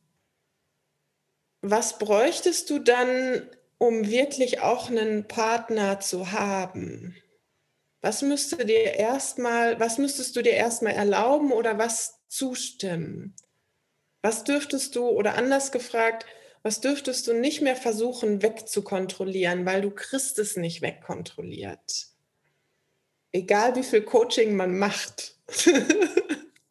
[1.64, 7.16] was bräuchtest du dann, um wirklich auch einen Partner zu haben?
[8.02, 13.34] Was müsste dir erstmal, was müsstest du dir erstmal erlauben oder was zustimmen?
[14.22, 16.26] Was dürftest du, oder anders gefragt,
[16.64, 22.08] was dürftest du nicht mehr versuchen wegzukontrollieren, weil du kriegst es nicht wegkontrolliert?
[23.32, 25.38] Egal wie viel Coaching man macht.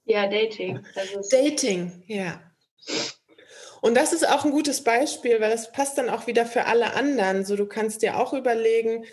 [0.05, 0.81] ja, Dating.
[1.31, 2.43] Dating, ja.
[3.83, 6.95] Und das ist auch ein gutes Beispiel, weil das passt dann auch wieder für alle
[6.95, 7.45] anderen.
[7.45, 9.05] So, du kannst dir auch überlegen,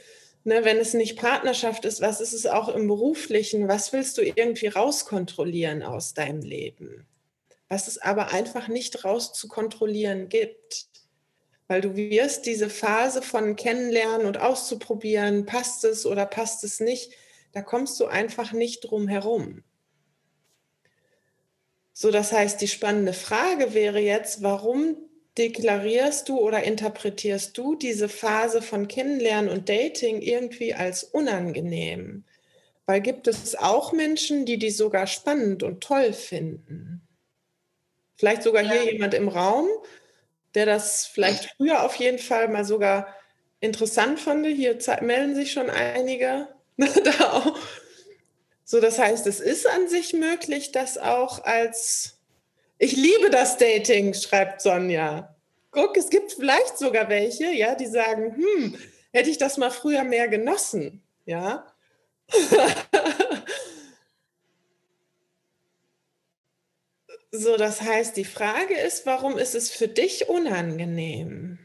[0.44, 3.68] ne, wenn es nicht Partnerschaft ist, was ist es auch im beruflichen?
[3.68, 7.08] Was willst du irgendwie rauskontrollieren aus deinem Leben?
[7.68, 10.86] Was es aber einfach nicht rauszukontrollieren gibt.
[11.68, 17.12] Weil du wirst diese Phase von Kennenlernen und auszuprobieren, passt es oder passt es nicht,
[17.54, 19.64] da kommst du einfach nicht drum herum.
[22.02, 24.96] So, das heißt, die spannende Frage wäre jetzt, warum
[25.38, 32.24] deklarierst du oder interpretierst du diese Phase von Kennenlernen und Dating irgendwie als unangenehm?
[32.86, 37.02] Weil gibt es auch Menschen, die die sogar spannend und toll finden?
[38.16, 38.72] Vielleicht sogar ja.
[38.72, 39.68] hier jemand im Raum,
[40.56, 43.14] der das vielleicht früher auf jeden Fall mal sogar
[43.60, 46.48] interessant fand, hier melden sich schon einige
[46.78, 47.60] da auch.
[48.72, 52.20] So, das heißt, es ist an sich möglich, dass auch als
[52.78, 55.36] ich liebe das Dating, schreibt Sonja.
[55.72, 58.78] Guck, es gibt vielleicht sogar welche, ja, die sagen, hm,
[59.12, 61.66] hätte ich das mal früher mehr genossen, ja.
[67.32, 71.58] so, das heißt, die Frage ist, warum ist es für dich unangenehm?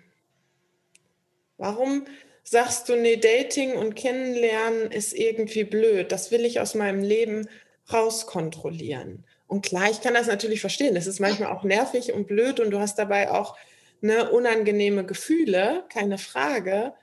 [1.58, 2.06] Warum
[2.44, 7.48] sagst du, nee, Dating und Kennenlernen ist irgendwie blöd, das will ich aus meinem Leben
[7.92, 9.24] rauskontrollieren?
[9.46, 10.94] Und klar, ich kann das natürlich verstehen.
[10.94, 13.56] Das ist manchmal auch nervig und blöd und du hast dabei auch
[14.00, 16.94] ne, unangenehme Gefühle, keine Frage.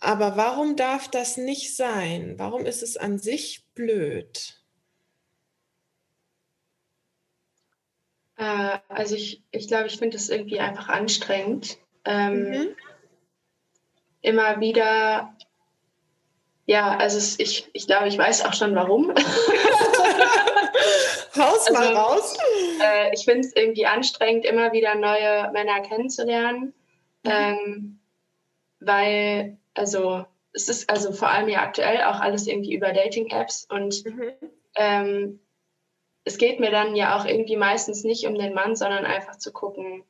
[0.00, 2.34] Aber warum darf das nicht sein?
[2.36, 4.62] Warum ist es an sich blöd?
[8.36, 11.78] Äh, also ich, ich glaube, ich finde es irgendwie einfach anstrengend.
[12.04, 12.76] Ähm, mhm.
[14.20, 15.34] Immer wieder,
[16.66, 19.12] ja, also es, ich, ich glaube, ich weiß auch schon warum.
[21.36, 22.36] Haus mal also, raus.
[22.82, 26.72] Äh, ich finde es irgendwie anstrengend, immer wieder neue Männer kennenzulernen.
[27.24, 27.30] Mhm.
[27.30, 27.98] Ähm,
[28.80, 34.04] weil, also, es ist also vor allem ja aktuell auch alles irgendwie über Dating-Apps und
[34.06, 34.32] mhm.
[34.76, 35.40] ähm,
[36.24, 39.52] es geht mir dann ja auch irgendwie meistens nicht um den Mann, sondern einfach zu
[39.52, 40.02] gucken,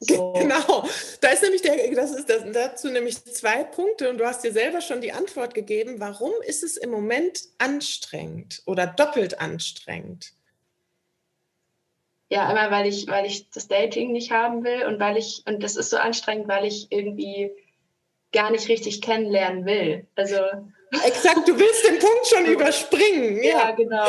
[0.00, 0.32] so.
[0.32, 0.88] Genau,
[1.20, 4.52] da ist nämlich der, das ist das, dazu nämlich zwei Punkte und du hast dir
[4.52, 6.00] selber schon die Antwort gegeben.
[6.00, 10.32] Warum ist es im Moment anstrengend oder doppelt anstrengend?
[12.30, 15.62] Ja, einmal weil ich, weil ich das Dating nicht haben will und weil ich, und
[15.62, 17.50] das ist so anstrengend, weil ich irgendwie
[18.32, 20.06] gar nicht richtig kennenlernen will.
[20.14, 20.36] Also
[21.04, 23.42] Exakt, du willst den Punkt schon überspringen.
[23.42, 24.06] Ja, ja genau,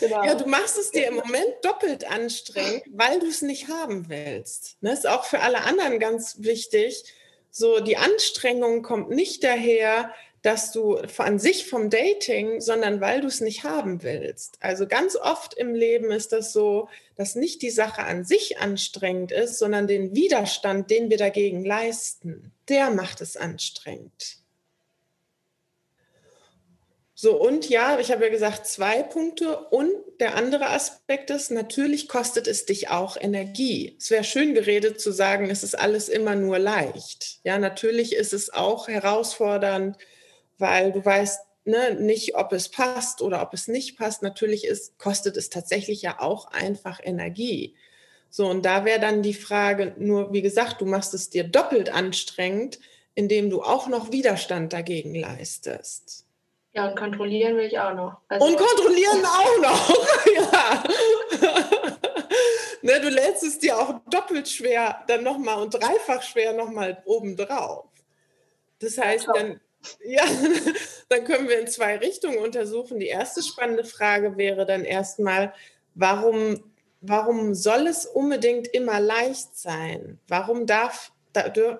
[0.00, 0.24] genau.
[0.24, 4.76] Ja, du machst es dir im Moment doppelt anstrengend, weil du es nicht haben willst.
[4.80, 7.04] Das ne, ist auch für alle anderen ganz wichtig.
[7.50, 10.12] So, die Anstrengung kommt nicht daher,
[10.42, 14.58] dass du an sich vom Dating, sondern weil du es nicht haben willst.
[14.60, 19.32] Also ganz oft im Leben ist das so, dass nicht die Sache an sich anstrengend
[19.32, 24.43] ist, sondern den Widerstand, den wir dagegen leisten, der macht es anstrengend.
[27.24, 29.56] So, und ja, ich habe ja gesagt, zwei Punkte.
[29.56, 29.88] Und
[30.20, 33.96] der andere Aspekt ist, natürlich kostet es dich auch Energie.
[33.98, 37.40] Es wäre schön geredet zu sagen, es ist alles immer nur leicht.
[37.42, 39.96] Ja, natürlich ist es auch herausfordernd,
[40.58, 44.20] weil du weißt ne, nicht, ob es passt oder ob es nicht passt.
[44.20, 47.74] Natürlich ist, kostet es tatsächlich ja auch einfach Energie.
[48.28, 51.88] So, und da wäre dann die Frage, nur wie gesagt, du machst es dir doppelt
[51.88, 52.80] anstrengend,
[53.14, 56.23] indem du auch noch Widerstand dagegen leistest.
[56.74, 58.16] Ja, und kontrollieren will ich auch noch.
[58.28, 59.90] Also und kontrollieren auch noch,
[60.34, 60.82] ja.
[62.82, 67.86] ne, du lädst es dir auch doppelt schwer dann nochmal und dreifach schwer nochmal obendrauf.
[68.80, 69.60] Das heißt, dann,
[70.04, 70.24] ja,
[71.08, 72.98] dann können wir in zwei Richtungen untersuchen.
[72.98, 75.54] Die erste spannende Frage wäre dann erstmal,
[75.94, 80.18] warum, warum soll es unbedingt immer leicht sein?
[80.26, 81.12] Warum darf,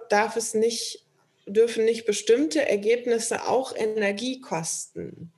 [0.09, 1.04] darf es nicht
[1.47, 5.33] dürfen nicht bestimmte Ergebnisse auch Energie kosten?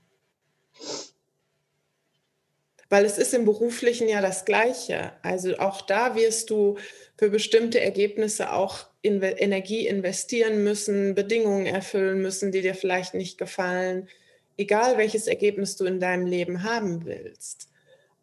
[2.88, 5.12] Weil es ist im beruflichen ja das Gleiche.
[5.22, 6.78] Also auch da wirst du
[7.18, 13.38] für bestimmte Ergebnisse auch in Energie investieren müssen, Bedingungen erfüllen müssen, die dir vielleicht nicht
[13.38, 14.08] gefallen,
[14.56, 17.68] egal welches Ergebnis du in deinem Leben haben willst.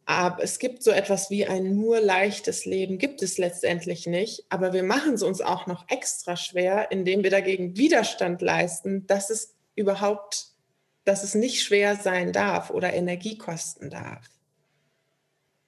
[0.05, 4.45] Aber es gibt so etwas wie ein nur leichtes Leben, gibt es letztendlich nicht.
[4.49, 9.29] Aber wir machen es uns auch noch extra schwer, indem wir dagegen Widerstand leisten, dass
[9.29, 10.47] es überhaupt,
[11.05, 14.29] dass es nicht schwer sein darf oder Energie kosten darf.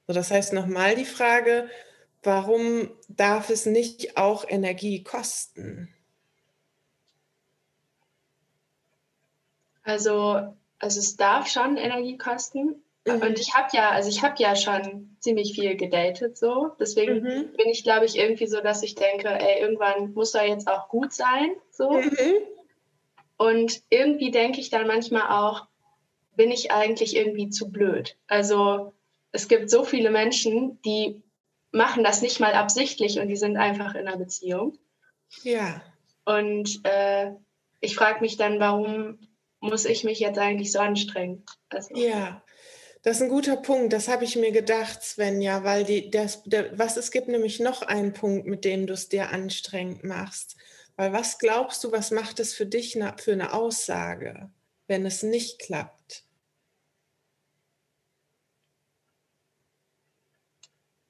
[0.07, 1.69] So, das heißt nochmal die Frage,
[2.21, 5.89] warum darf es nicht auch Energie kosten?
[9.83, 13.21] Also, also es darf schon Energie kosten, Mhm.
[13.21, 16.71] Und ich habe ja, also ich habe ja schon ziemlich viel gedatet so.
[16.79, 17.53] Deswegen mhm.
[17.55, 20.89] bin ich, glaube ich, irgendwie so, dass ich denke, ey, irgendwann muss er jetzt auch
[20.89, 21.51] gut sein.
[21.71, 21.91] So.
[21.91, 22.11] Mhm.
[23.37, 25.67] Und irgendwie denke ich dann manchmal auch,
[26.35, 28.17] bin ich eigentlich irgendwie zu blöd?
[28.27, 28.93] Also
[29.31, 31.21] es gibt so viele Menschen, die
[31.71, 34.77] machen das nicht mal absichtlich und die sind einfach in einer Beziehung.
[35.43, 35.81] Ja.
[36.23, 37.31] Und äh,
[37.81, 39.19] ich frage mich dann, warum
[39.59, 41.43] muss ich mich jetzt eigentlich so anstrengen?
[41.69, 42.41] Also, ja.
[43.05, 43.93] Das ist ein guter Punkt.
[43.93, 47.83] Das habe ich mir gedacht, Svenja, weil die, das, der, was es gibt nämlich noch
[47.83, 50.57] einen Punkt, mit dem du es dir anstrengend machst.
[50.95, 54.49] Weil was glaubst du, was macht es für dich für eine Aussage,
[54.87, 56.23] wenn es nicht klappt?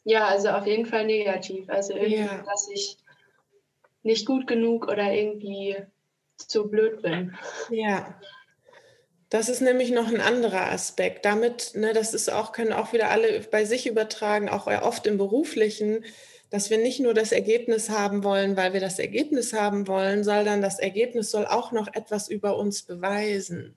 [0.03, 1.69] Ja, also auf jeden Fall negativ.
[1.69, 2.43] Also irgendwie, ja.
[2.43, 2.97] dass ich
[4.03, 5.77] nicht gut genug oder irgendwie
[6.35, 7.37] zu blöd bin.
[7.69, 8.19] Ja.
[9.35, 11.25] Das ist nämlich noch ein anderer Aspekt.
[11.25, 15.17] Damit, ne, das ist auch, können auch wieder alle bei sich übertragen, auch oft im
[15.17, 16.05] Beruflichen,
[16.49, 20.61] dass wir nicht nur das Ergebnis haben wollen, weil wir das Ergebnis haben wollen, sondern
[20.61, 23.75] das Ergebnis soll auch noch etwas über uns beweisen.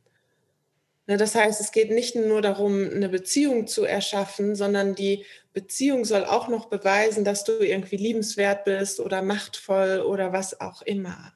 [1.09, 6.05] Ne, das heißt, es geht nicht nur darum, eine Beziehung zu erschaffen, sondern die Beziehung
[6.05, 11.33] soll auch noch beweisen, dass du irgendwie liebenswert bist oder machtvoll oder was auch immer.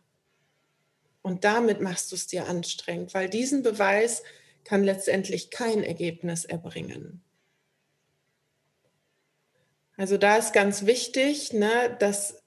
[1.22, 4.22] Und damit machst du es dir anstrengend, weil diesen Beweis
[4.64, 7.22] kann letztendlich kein Ergebnis erbringen.
[9.96, 12.42] Also da ist ganz wichtig, ne, dass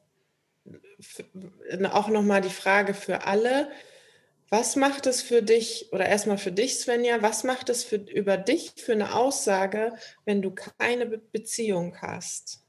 [1.92, 3.72] auch nochmal die Frage für alle,
[4.50, 8.38] was macht es für dich, oder erstmal für dich, Svenja, was macht es für, über
[8.38, 12.65] dich für eine Aussage, wenn du keine Beziehung hast?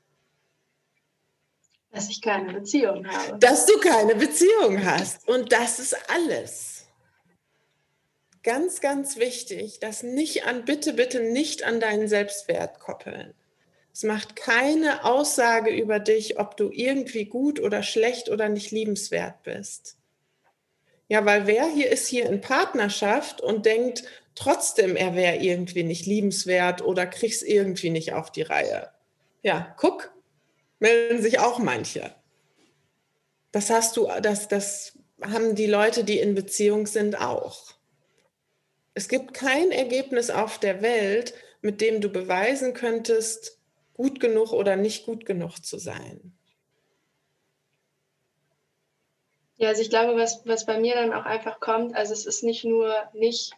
[1.92, 3.38] Dass ich keine Beziehung habe.
[3.38, 5.26] Dass du keine Beziehung hast.
[5.28, 6.86] Und das ist alles.
[8.42, 13.34] Ganz, ganz wichtig, das nicht an, bitte, bitte nicht an deinen Selbstwert koppeln.
[13.92, 19.42] Es macht keine Aussage über dich, ob du irgendwie gut oder schlecht oder nicht liebenswert
[19.42, 19.96] bist.
[21.08, 26.06] Ja, weil wer hier ist hier in Partnerschaft und denkt trotzdem, er wäre irgendwie nicht
[26.06, 28.90] liebenswert oder kriegst irgendwie nicht auf die Reihe.
[29.42, 30.12] Ja, guck,
[30.78, 32.14] melden sich auch manche.
[33.52, 37.72] Das hast du, das, das haben die Leute, die in Beziehung sind, auch.
[38.94, 43.58] Es gibt kein Ergebnis auf der Welt, mit dem du beweisen könntest,
[43.94, 46.36] gut genug oder nicht gut genug zu sein.
[49.58, 52.42] Ja, also ich glaube, was, was bei mir dann auch einfach kommt, also es ist
[52.42, 53.52] nicht nur nicht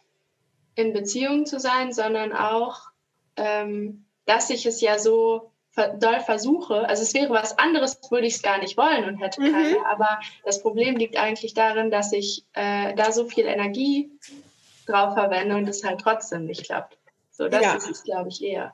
[0.75, 2.83] in Beziehung zu sein, sondern auch,
[3.35, 5.51] ähm, dass ich es ja so
[5.87, 9.41] doll versuche, also es wäre was anderes, würde ich es gar nicht wollen und hätte
[9.41, 9.51] mhm.
[9.51, 14.11] keine, aber das Problem liegt eigentlich darin, dass ich äh, da so viel Energie
[14.85, 16.97] drauf verwende und es halt trotzdem nicht klappt.
[17.31, 17.75] So, das ja.
[17.75, 18.73] ist es, glaube ich, eher.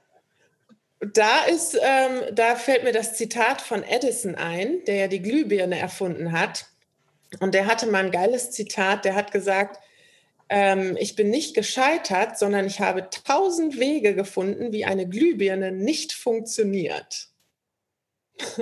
[0.99, 5.77] Da ist, ähm, da fällt mir das Zitat von Edison ein, der ja die Glühbirne
[5.77, 6.65] erfunden hat.
[7.39, 9.79] Und der hatte mal ein geiles Zitat, der hat gesagt,
[10.49, 16.13] ähm, ich bin nicht gescheitert, sondern ich habe tausend Wege gefunden, wie eine Glühbirne nicht
[16.13, 17.29] funktioniert.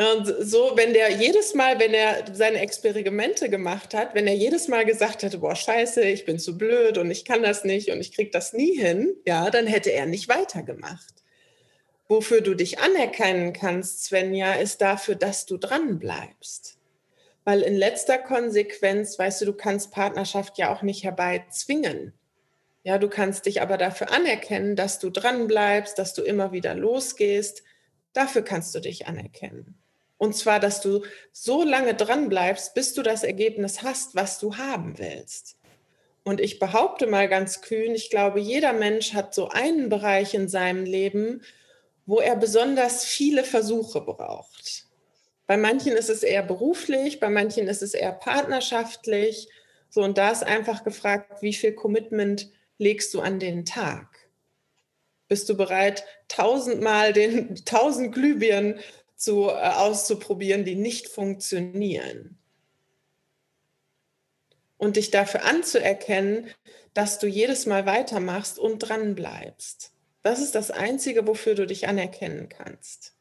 [0.00, 4.66] Und so, wenn der jedes Mal, wenn er seine Experimente gemacht hat, wenn er jedes
[4.66, 8.00] Mal gesagt hätte, boah, scheiße, ich bin zu blöd und ich kann das nicht und
[8.00, 11.22] ich kriege das nie hin, ja, dann hätte er nicht weitergemacht.
[12.08, 16.79] Wofür du dich anerkennen kannst, Svenja, ist dafür, dass du dran bleibst.
[17.44, 22.12] Weil in letzter Konsequenz, weißt du, du kannst Partnerschaft ja auch nicht herbeizwingen.
[22.82, 26.74] Ja, du kannst dich aber dafür anerkennen, dass du dran bleibst, dass du immer wieder
[26.74, 27.62] losgehst.
[28.12, 29.76] Dafür kannst du dich anerkennen.
[30.16, 34.56] Und zwar, dass du so lange dran bleibst, bis du das Ergebnis hast, was du
[34.56, 35.56] haben willst.
[36.24, 40.48] Und ich behaupte mal ganz kühn, ich glaube, jeder Mensch hat so einen Bereich in
[40.48, 41.42] seinem Leben,
[42.04, 44.49] wo er besonders viele Versuche braucht.
[45.50, 49.48] Bei manchen ist es eher beruflich, bei manchen ist es eher partnerschaftlich.
[49.88, 52.48] So, und da ist einfach gefragt, wie viel Commitment
[52.78, 54.06] legst du an den Tag?
[55.26, 58.78] Bist du bereit, tausendmal den tausend Glühbirnen
[59.16, 62.38] zu, äh, auszuprobieren, die nicht funktionieren?
[64.76, 66.48] Und dich dafür anzuerkennen,
[66.94, 69.90] dass du jedes Mal weitermachst und dran bleibst.
[70.22, 73.16] Das ist das Einzige, wofür du dich anerkennen kannst.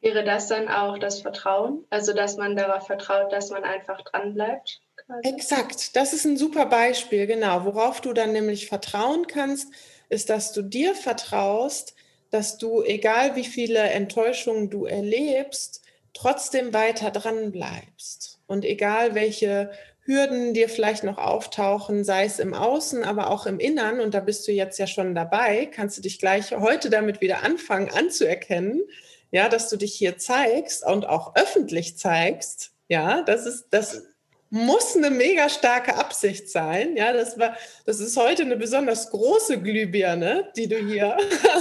[0.00, 1.84] Wäre das dann auch das Vertrauen?
[1.90, 4.80] Also, dass man darauf vertraut, dass man einfach dran bleibt?
[5.22, 7.64] Exakt, das ist ein super Beispiel, genau.
[7.64, 9.68] Worauf du dann nämlich vertrauen kannst,
[10.08, 11.94] ist, dass du dir vertraust,
[12.30, 15.82] dass du, egal wie viele Enttäuschungen du erlebst,
[16.14, 18.40] trotzdem weiter dran bleibst.
[18.46, 19.70] Und egal welche
[20.04, 24.20] Hürden dir vielleicht noch auftauchen, sei es im Außen, aber auch im Innern, und da
[24.20, 28.82] bist du jetzt ja schon dabei, kannst du dich gleich heute damit wieder anfangen anzuerkennen,
[29.30, 34.02] ja, dass du dich hier zeigst und auch öffentlich zeigst, ja, das ist, das
[34.50, 37.56] muss eine mega starke Absicht sein, ja, das war,
[37.86, 41.16] das ist heute eine besonders große Glühbirne, die du hier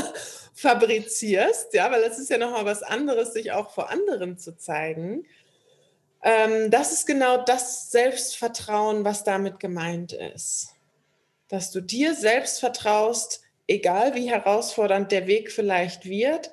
[0.56, 5.26] fabrizierst, ja, weil es ist ja nochmal was anderes, sich auch vor anderen zu zeigen.
[6.24, 10.70] Ähm, das ist genau das Selbstvertrauen, was damit gemeint ist.
[11.48, 16.52] Dass du dir selbst vertraust, egal wie herausfordernd der Weg vielleicht wird,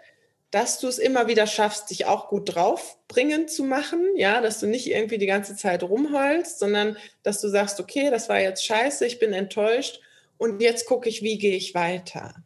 [0.56, 4.66] dass du es immer wieder schaffst, dich auch gut draufbringen zu machen, ja, dass du
[4.66, 9.04] nicht irgendwie die ganze Zeit rumheulst, sondern dass du sagst, okay, das war jetzt scheiße,
[9.04, 10.00] ich bin enttäuscht
[10.38, 12.36] und jetzt gucke ich, wie gehe ich weiter.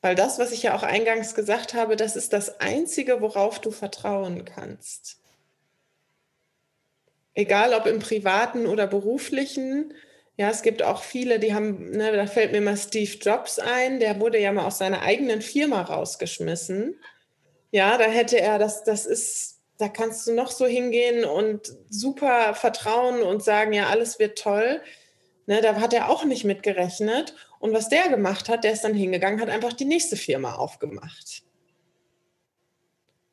[0.00, 3.70] Weil das, was ich ja auch eingangs gesagt habe, das ist das Einzige, worauf du
[3.70, 5.20] vertrauen kannst.
[7.34, 9.94] Egal ob im privaten oder beruflichen.
[10.36, 14.00] Ja, es gibt auch viele, die haben, ne, da fällt mir mal Steve Jobs ein,
[14.00, 16.96] der wurde ja mal aus seiner eigenen Firma rausgeschmissen.
[17.72, 22.54] Ja, da hätte er, das, das ist, da kannst du noch so hingehen und super
[22.54, 24.82] vertrauen und sagen, ja, alles wird toll.
[25.46, 27.34] Ne, da hat er auch nicht mit gerechnet.
[27.60, 31.44] Und was der gemacht hat, der ist dann hingegangen, hat einfach die nächste Firma aufgemacht.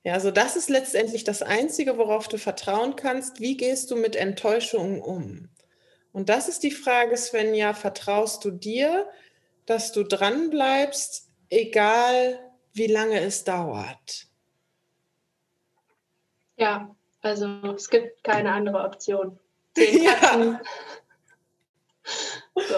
[0.03, 3.39] Ja, also das ist letztendlich das Einzige, worauf du vertrauen kannst.
[3.39, 5.50] Wie gehst du mit Enttäuschungen um?
[6.13, 9.09] Und das ist die Frage, Svenja, vertraust du dir,
[9.65, 12.39] dass du dran bleibst, egal
[12.73, 14.27] wie lange es dauert?
[16.57, 19.39] Ja, also es gibt keine andere Option.
[19.77, 20.59] ja.
[22.53, 22.75] So.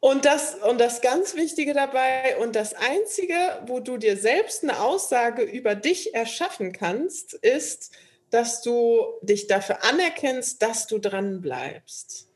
[0.00, 3.34] Und das, und das ganz Wichtige dabei und das Einzige,
[3.66, 7.92] wo du dir selbst eine Aussage über dich erschaffen kannst, ist,
[8.30, 12.27] dass du dich dafür anerkennst, dass du dran bleibst.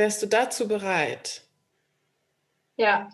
[0.00, 1.42] Wärst du dazu bereit?
[2.76, 3.10] Ja.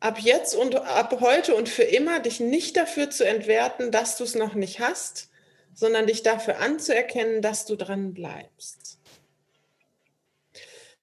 [0.00, 4.24] Ab jetzt und ab heute und für immer dich nicht dafür zu entwerten, dass du
[4.24, 5.28] es noch nicht hast,
[5.72, 8.98] sondern dich dafür anzuerkennen, dass du dran bleibst.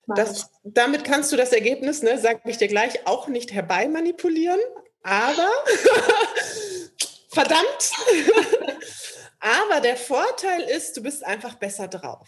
[0.05, 4.59] Das, damit kannst du das Ergebnis, ne, sage ich dir gleich, auch nicht herbeimanipulieren,
[5.01, 5.49] aber
[7.29, 7.91] verdammt.
[9.39, 12.27] aber der Vorteil ist, du bist einfach besser drauf.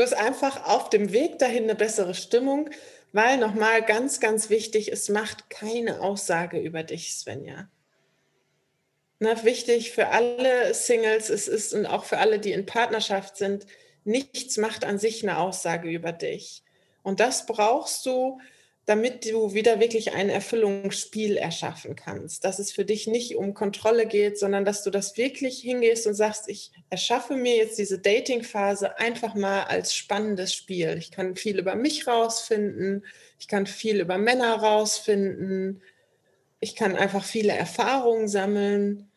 [0.00, 2.70] Du hast einfach auf dem Weg dahin eine bessere Stimmung,
[3.12, 7.68] weil nochmal ganz, ganz wichtig, es macht keine Aussage über dich, Svenja.
[9.18, 13.66] Na, wichtig für alle Singles, es ist und auch für alle, die in Partnerschaft sind,
[14.04, 16.62] nichts macht an sich eine Aussage über dich.
[17.02, 18.40] Und das brauchst du,
[18.90, 22.44] damit du wieder wirklich ein Erfüllungsspiel erschaffen kannst.
[22.44, 26.14] Dass es für dich nicht um Kontrolle geht, sondern dass du das wirklich hingehst und
[26.14, 30.96] sagst, ich erschaffe mir jetzt diese Dating-Phase einfach mal als spannendes Spiel.
[30.98, 33.04] Ich kann viel über mich rausfinden,
[33.38, 35.82] ich kann viel über Männer rausfinden,
[36.58, 39.09] ich kann einfach viele Erfahrungen sammeln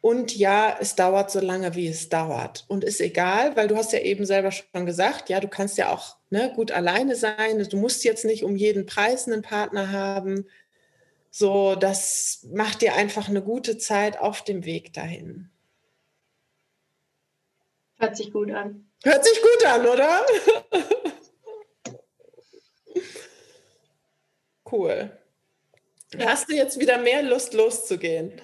[0.00, 2.64] und ja, es dauert so lange, wie es dauert.
[2.68, 5.92] Und ist egal, weil du hast ja eben selber schon gesagt, ja, du kannst ja
[5.92, 7.66] auch ne, gut alleine sein.
[7.68, 10.46] Du musst jetzt nicht um jeden Preis einen Partner haben.
[11.30, 15.50] So, das macht dir einfach eine gute Zeit auf dem Weg dahin.
[17.98, 18.88] Hört sich gut an.
[19.02, 20.24] Hört sich gut an, oder?
[24.70, 25.10] cool.
[26.20, 28.40] Hast du jetzt wieder mehr Lust loszugehen?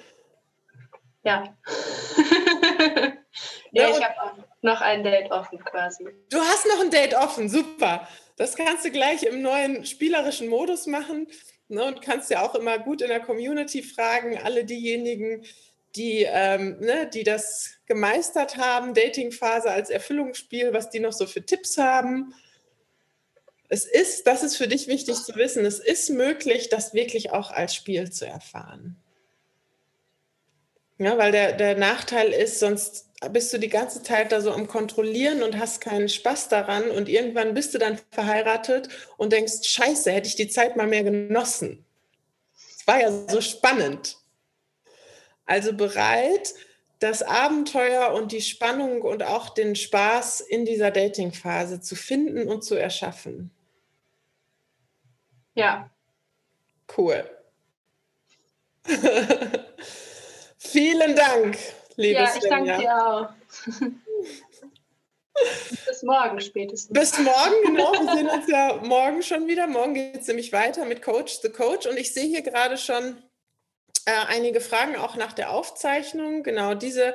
[3.73, 3.73] Ja.
[3.73, 6.07] ja, ich habe noch ein Date offen quasi.
[6.31, 8.07] Du hast noch ein Date offen, super.
[8.37, 11.27] Das kannst du gleich im neuen spielerischen Modus machen
[11.69, 15.45] ne, und kannst ja auch immer gut in der Community fragen, alle diejenigen,
[15.97, 21.45] die, ähm, ne, die das gemeistert haben, Datingphase als Erfüllungsspiel, was die noch so für
[21.45, 22.35] Tipps haben.
[23.69, 27.51] Es ist, das ist für dich wichtig zu wissen, es ist möglich, das wirklich auch
[27.51, 28.97] als Spiel zu erfahren.
[30.99, 34.69] Ja, weil der, der Nachteil ist, sonst bist du die ganze Zeit da so am
[34.69, 40.13] Kontrollieren und hast keinen Spaß daran und irgendwann bist du dann verheiratet und denkst, scheiße,
[40.13, 41.85] hätte ich die Zeit mal mehr genossen.
[42.79, 44.19] Es war ja so spannend.
[45.47, 46.55] Also bereit,
[47.01, 52.63] das Abenteuer und die Spannung und auch den Spaß in dieser Dating-Phase zu finden und
[52.63, 53.51] zu erschaffen.
[55.55, 55.91] Ja.
[56.97, 57.29] Cool.
[60.75, 61.57] Vielen Dank,
[61.95, 63.29] liebe Ja, ich danke dir auch.
[65.87, 66.93] Bis morgen spätestens.
[66.93, 67.93] Bis morgen, genau.
[67.93, 69.69] Wir sehen uns ja morgen schon wieder.
[69.69, 71.87] Morgen geht es nämlich weiter mit Coach the Coach.
[71.87, 73.23] Und ich sehe hier gerade schon
[74.05, 76.43] äh, einige Fragen auch nach der Aufzeichnung.
[76.43, 77.15] Genau, diese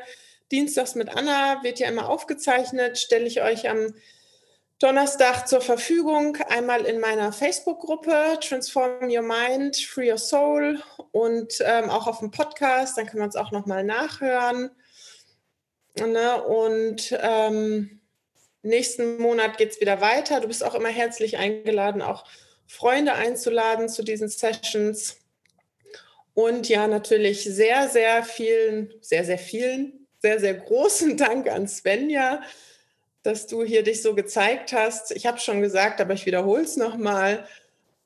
[0.53, 2.97] Dienstags mit Anna wird ja immer aufgezeichnet.
[2.97, 3.93] Stelle ich euch am
[4.79, 10.81] Donnerstag zur Verfügung, einmal in meiner Facebook-Gruppe Transform Your Mind, Free Your Soul
[11.11, 14.71] und ähm, auch auf dem Podcast, dann kann man es auch nochmal nachhören.
[15.97, 16.41] Ne?
[16.43, 17.99] Und ähm,
[18.61, 20.39] nächsten Monat geht es wieder weiter.
[20.39, 22.23] Du bist auch immer herzlich eingeladen, auch
[22.65, 25.17] Freunde einzuladen zu diesen Sessions.
[26.33, 32.41] Und ja, natürlich sehr, sehr vielen, sehr, sehr vielen, sehr, sehr großen Dank an Svenja
[33.23, 35.11] dass du hier dich so gezeigt hast.
[35.11, 37.45] Ich habe schon gesagt, aber ich wiederhole es nochmal.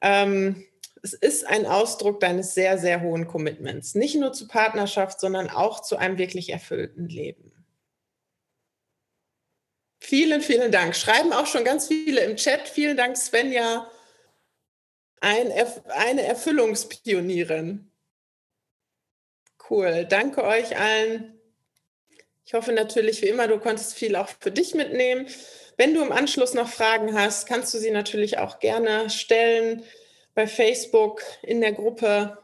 [0.01, 0.65] Ähm,
[1.01, 3.93] es ist ein Ausdruck deines sehr, sehr hohen Commitments.
[3.93, 7.51] Nicht nur zur Partnerschaft, sondern auch zu einem wirklich erfüllten Leben.
[9.99, 10.95] Vielen, vielen Dank.
[10.95, 12.67] Schreiben auch schon ganz viele im Chat.
[12.67, 13.89] Vielen Dank, Svenja.
[15.21, 15.51] Ein,
[15.89, 17.89] eine Erfüllungspionierin.
[19.69, 20.05] Cool.
[20.05, 21.39] Danke euch allen.
[22.45, 25.27] Ich hoffe natürlich, wie immer, du konntest viel auch für dich mitnehmen.
[25.77, 29.83] Wenn du im Anschluss noch Fragen hast, kannst du sie natürlich auch gerne stellen
[30.35, 32.37] bei Facebook in der Gruppe.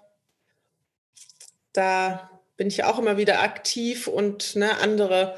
[1.74, 5.38] Da bin ich auch immer wieder aktiv und ne, andere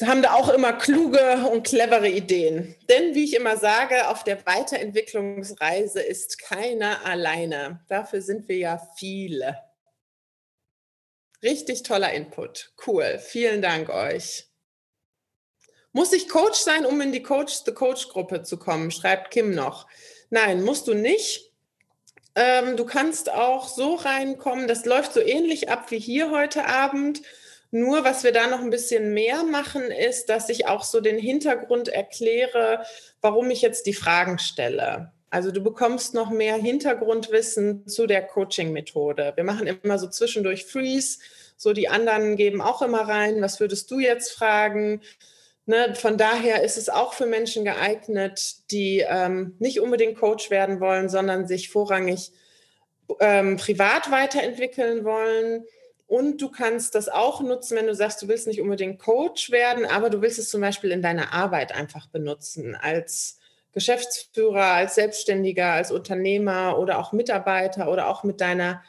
[0.00, 2.74] haben da auch immer kluge und clevere Ideen.
[2.88, 7.80] Denn wie ich immer sage, auf der Weiterentwicklungsreise ist keiner alleine.
[7.88, 9.58] Dafür sind wir ja viele.
[11.42, 12.72] Richtig toller Input.
[12.86, 13.18] Cool.
[13.18, 14.46] Vielen Dank euch.
[15.92, 18.90] Muss ich Coach sein, um in die Coach the Coach Gruppe zu kommen?
[18.90, 19.86] Schreibt Kim noch.
[20.30, 21.52] Nein, musst du nicht.
[22.34, 24.68] Ähm, du kannst auch so reinkommen.
[24.68, 27.20] Das läuft so ähnlich ab wie hier heute Abend.
[27.70, 31.18] Nur was wir da noch ein bisschen mehr machen, ist, dass ich auch so den
[31.18, 32.84] Hintergrund erkläre,
[33.20, 35.12] warum ich jetzt die Fragen stelle.
[35.32, 39.32] Also du bekommst noch mehr Hintergrundwissen zu der Coaching-Methode.
[39.34, 41.20] Wir machen immer so zwischendurch Freeze,
[41.56, 45.00] so die anderen geben auch immer rein, was würdest du jetzt fragen?
[45.64, 50.80] Ne, von daher ist es auch für Menschen geeignet, die ähm, nicht unbedingt Coach werden
[50.80, 52.32] wollen, sondern sich vorrangig
[53.18, 55.64] ähm, privat weiterentwickeln wollen
[56.08, 59.86] und du kannst das auch nutzen, wenn du sagst, du willst nicht unbedingt Coach werden,
[59.86, 63.38] aber du willst es zum Beispiel in deiner Arbeit einfach benutzen, als
[63.72, 68.82] Geschäftsführer, als Selbstständiger, als Unternehmer oder auch Mitarbeiter oder auch mit deiner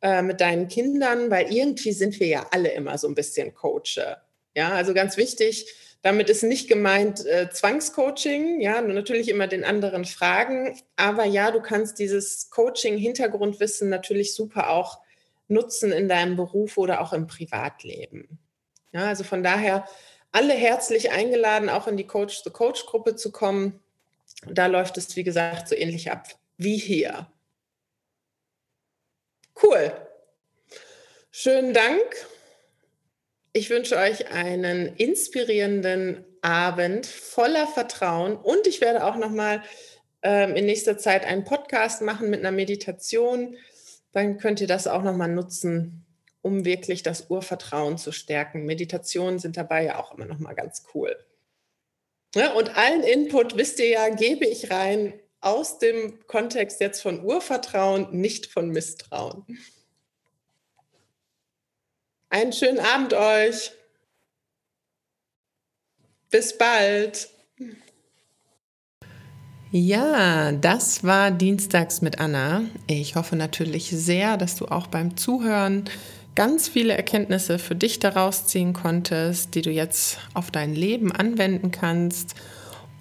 [0.00, 4.18] äh, mit deinen Kindern, weil irgendwie sind wir ja alle immer so ein bisschen Coache.
[4.54, 5.66] Ja, also ganz wichtig,
[6.02, 11.60] damit ist nicht gemeint äh, Zwangscoaching, ja, natürlich immer den anderen fragen, aber ja, du
[11.60, 15.00] kannst dieses Coaching-Hintergrundwissen natürlich super auch
[15.48, 18.38] nutzen in deinem Beruf oder auch im Privatleben.
[18.92, 19.84] Ja, also von daher
[20.30, 23.80] alle herzlich eingeladen, auch in die Coach the Coach Gruppe zu kommen.
[24.46, 27.30] Da läuft es, wie gesagt, so ähnlich ab wie hier.
[29.62, 29.92] Cool.
[31.30, 32.02] Schönen Dank.
[33.52, 39.62] Ich wünsche euch einen inspirierenden Abend voller Vertrauen und ich werde auch noch mal
[40.22, 43.56] ähm, in nächster Zeit einen Podcast machen mit einer Meditation
[44.12, 46.06] dann könnt ihr das auch nochmal nutzen,
[46.42, 48.64] um wirklich das Urvertrauen zu stärken.
[48.64, 51.16] Meditationen sind dabei ja auch immer nochmal ganz cool.
[52.34, 57.24] Ja, und allen Input, wisst ihr ja, gebe ich rein aus dem Kontext jetzt von
[57.24, 59.44] Urvertrauen, nicht von Misstrauen.
[62.30, 63.72] Einen schönen Abend euch.
[66.30, 67.30] Bis bald.
[69.70, 72.62] Ja, das war Dienstags mit Anna.
[72.86, 75.84] Ich hoffe natürlich sehr, dass du auch beim Zuhören
[76.38, 81.72] ganz viele Erkenntnisse für dich daraus ziehen konntest, die du jetzt auf dein Leben anwenden
[81.72, 82.36] kannst.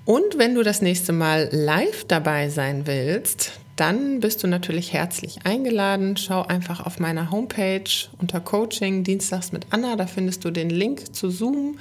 [0.05, 5.45] Und wenn du das nächste Mal live dabei sein willst, dann bist du natürlich herzlich
[5.45, 6.17] eingeladen.
[6.17, 7.83] Schau einfach auf meiner Homepage
[8.19, 11.77] unter Coaching Dienstags mit Anna, da findest du den Link zu Zoom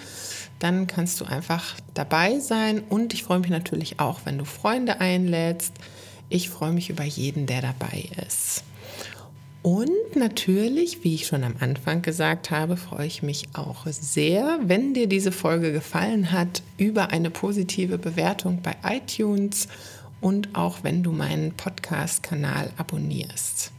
[0.59, 2.83] dann kannst du einfach dabei sein.
[2.89, 5.75] Und ich freue mich natürlich auch, wenn du Freunde einlädst.
[6.29, 8.65] Ich freue mich über jeden, der dabei ist.
[9.67, 14.95] Und natürlich, wie ich schon am Anfang gesagt habe, freue ich mich auch sehr, wenn
[14.95, 19.67] dir diese Folge gefallen hat, über eine positive Bewertung bei iTunes
[20.21, 23.73] und auch wenn du meinen Podcast-Kanal abonnierst.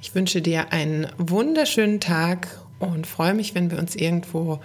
[0.00, 2.48] Ich wünsche dir einen wunderschönen Tag
[2.78, 4.60] und freue mich, wenn wir uns irgendwo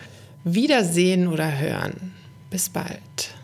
[0.45, 2.13] wiedersehen oder hören.
[2.49, 3.36] Bis bald.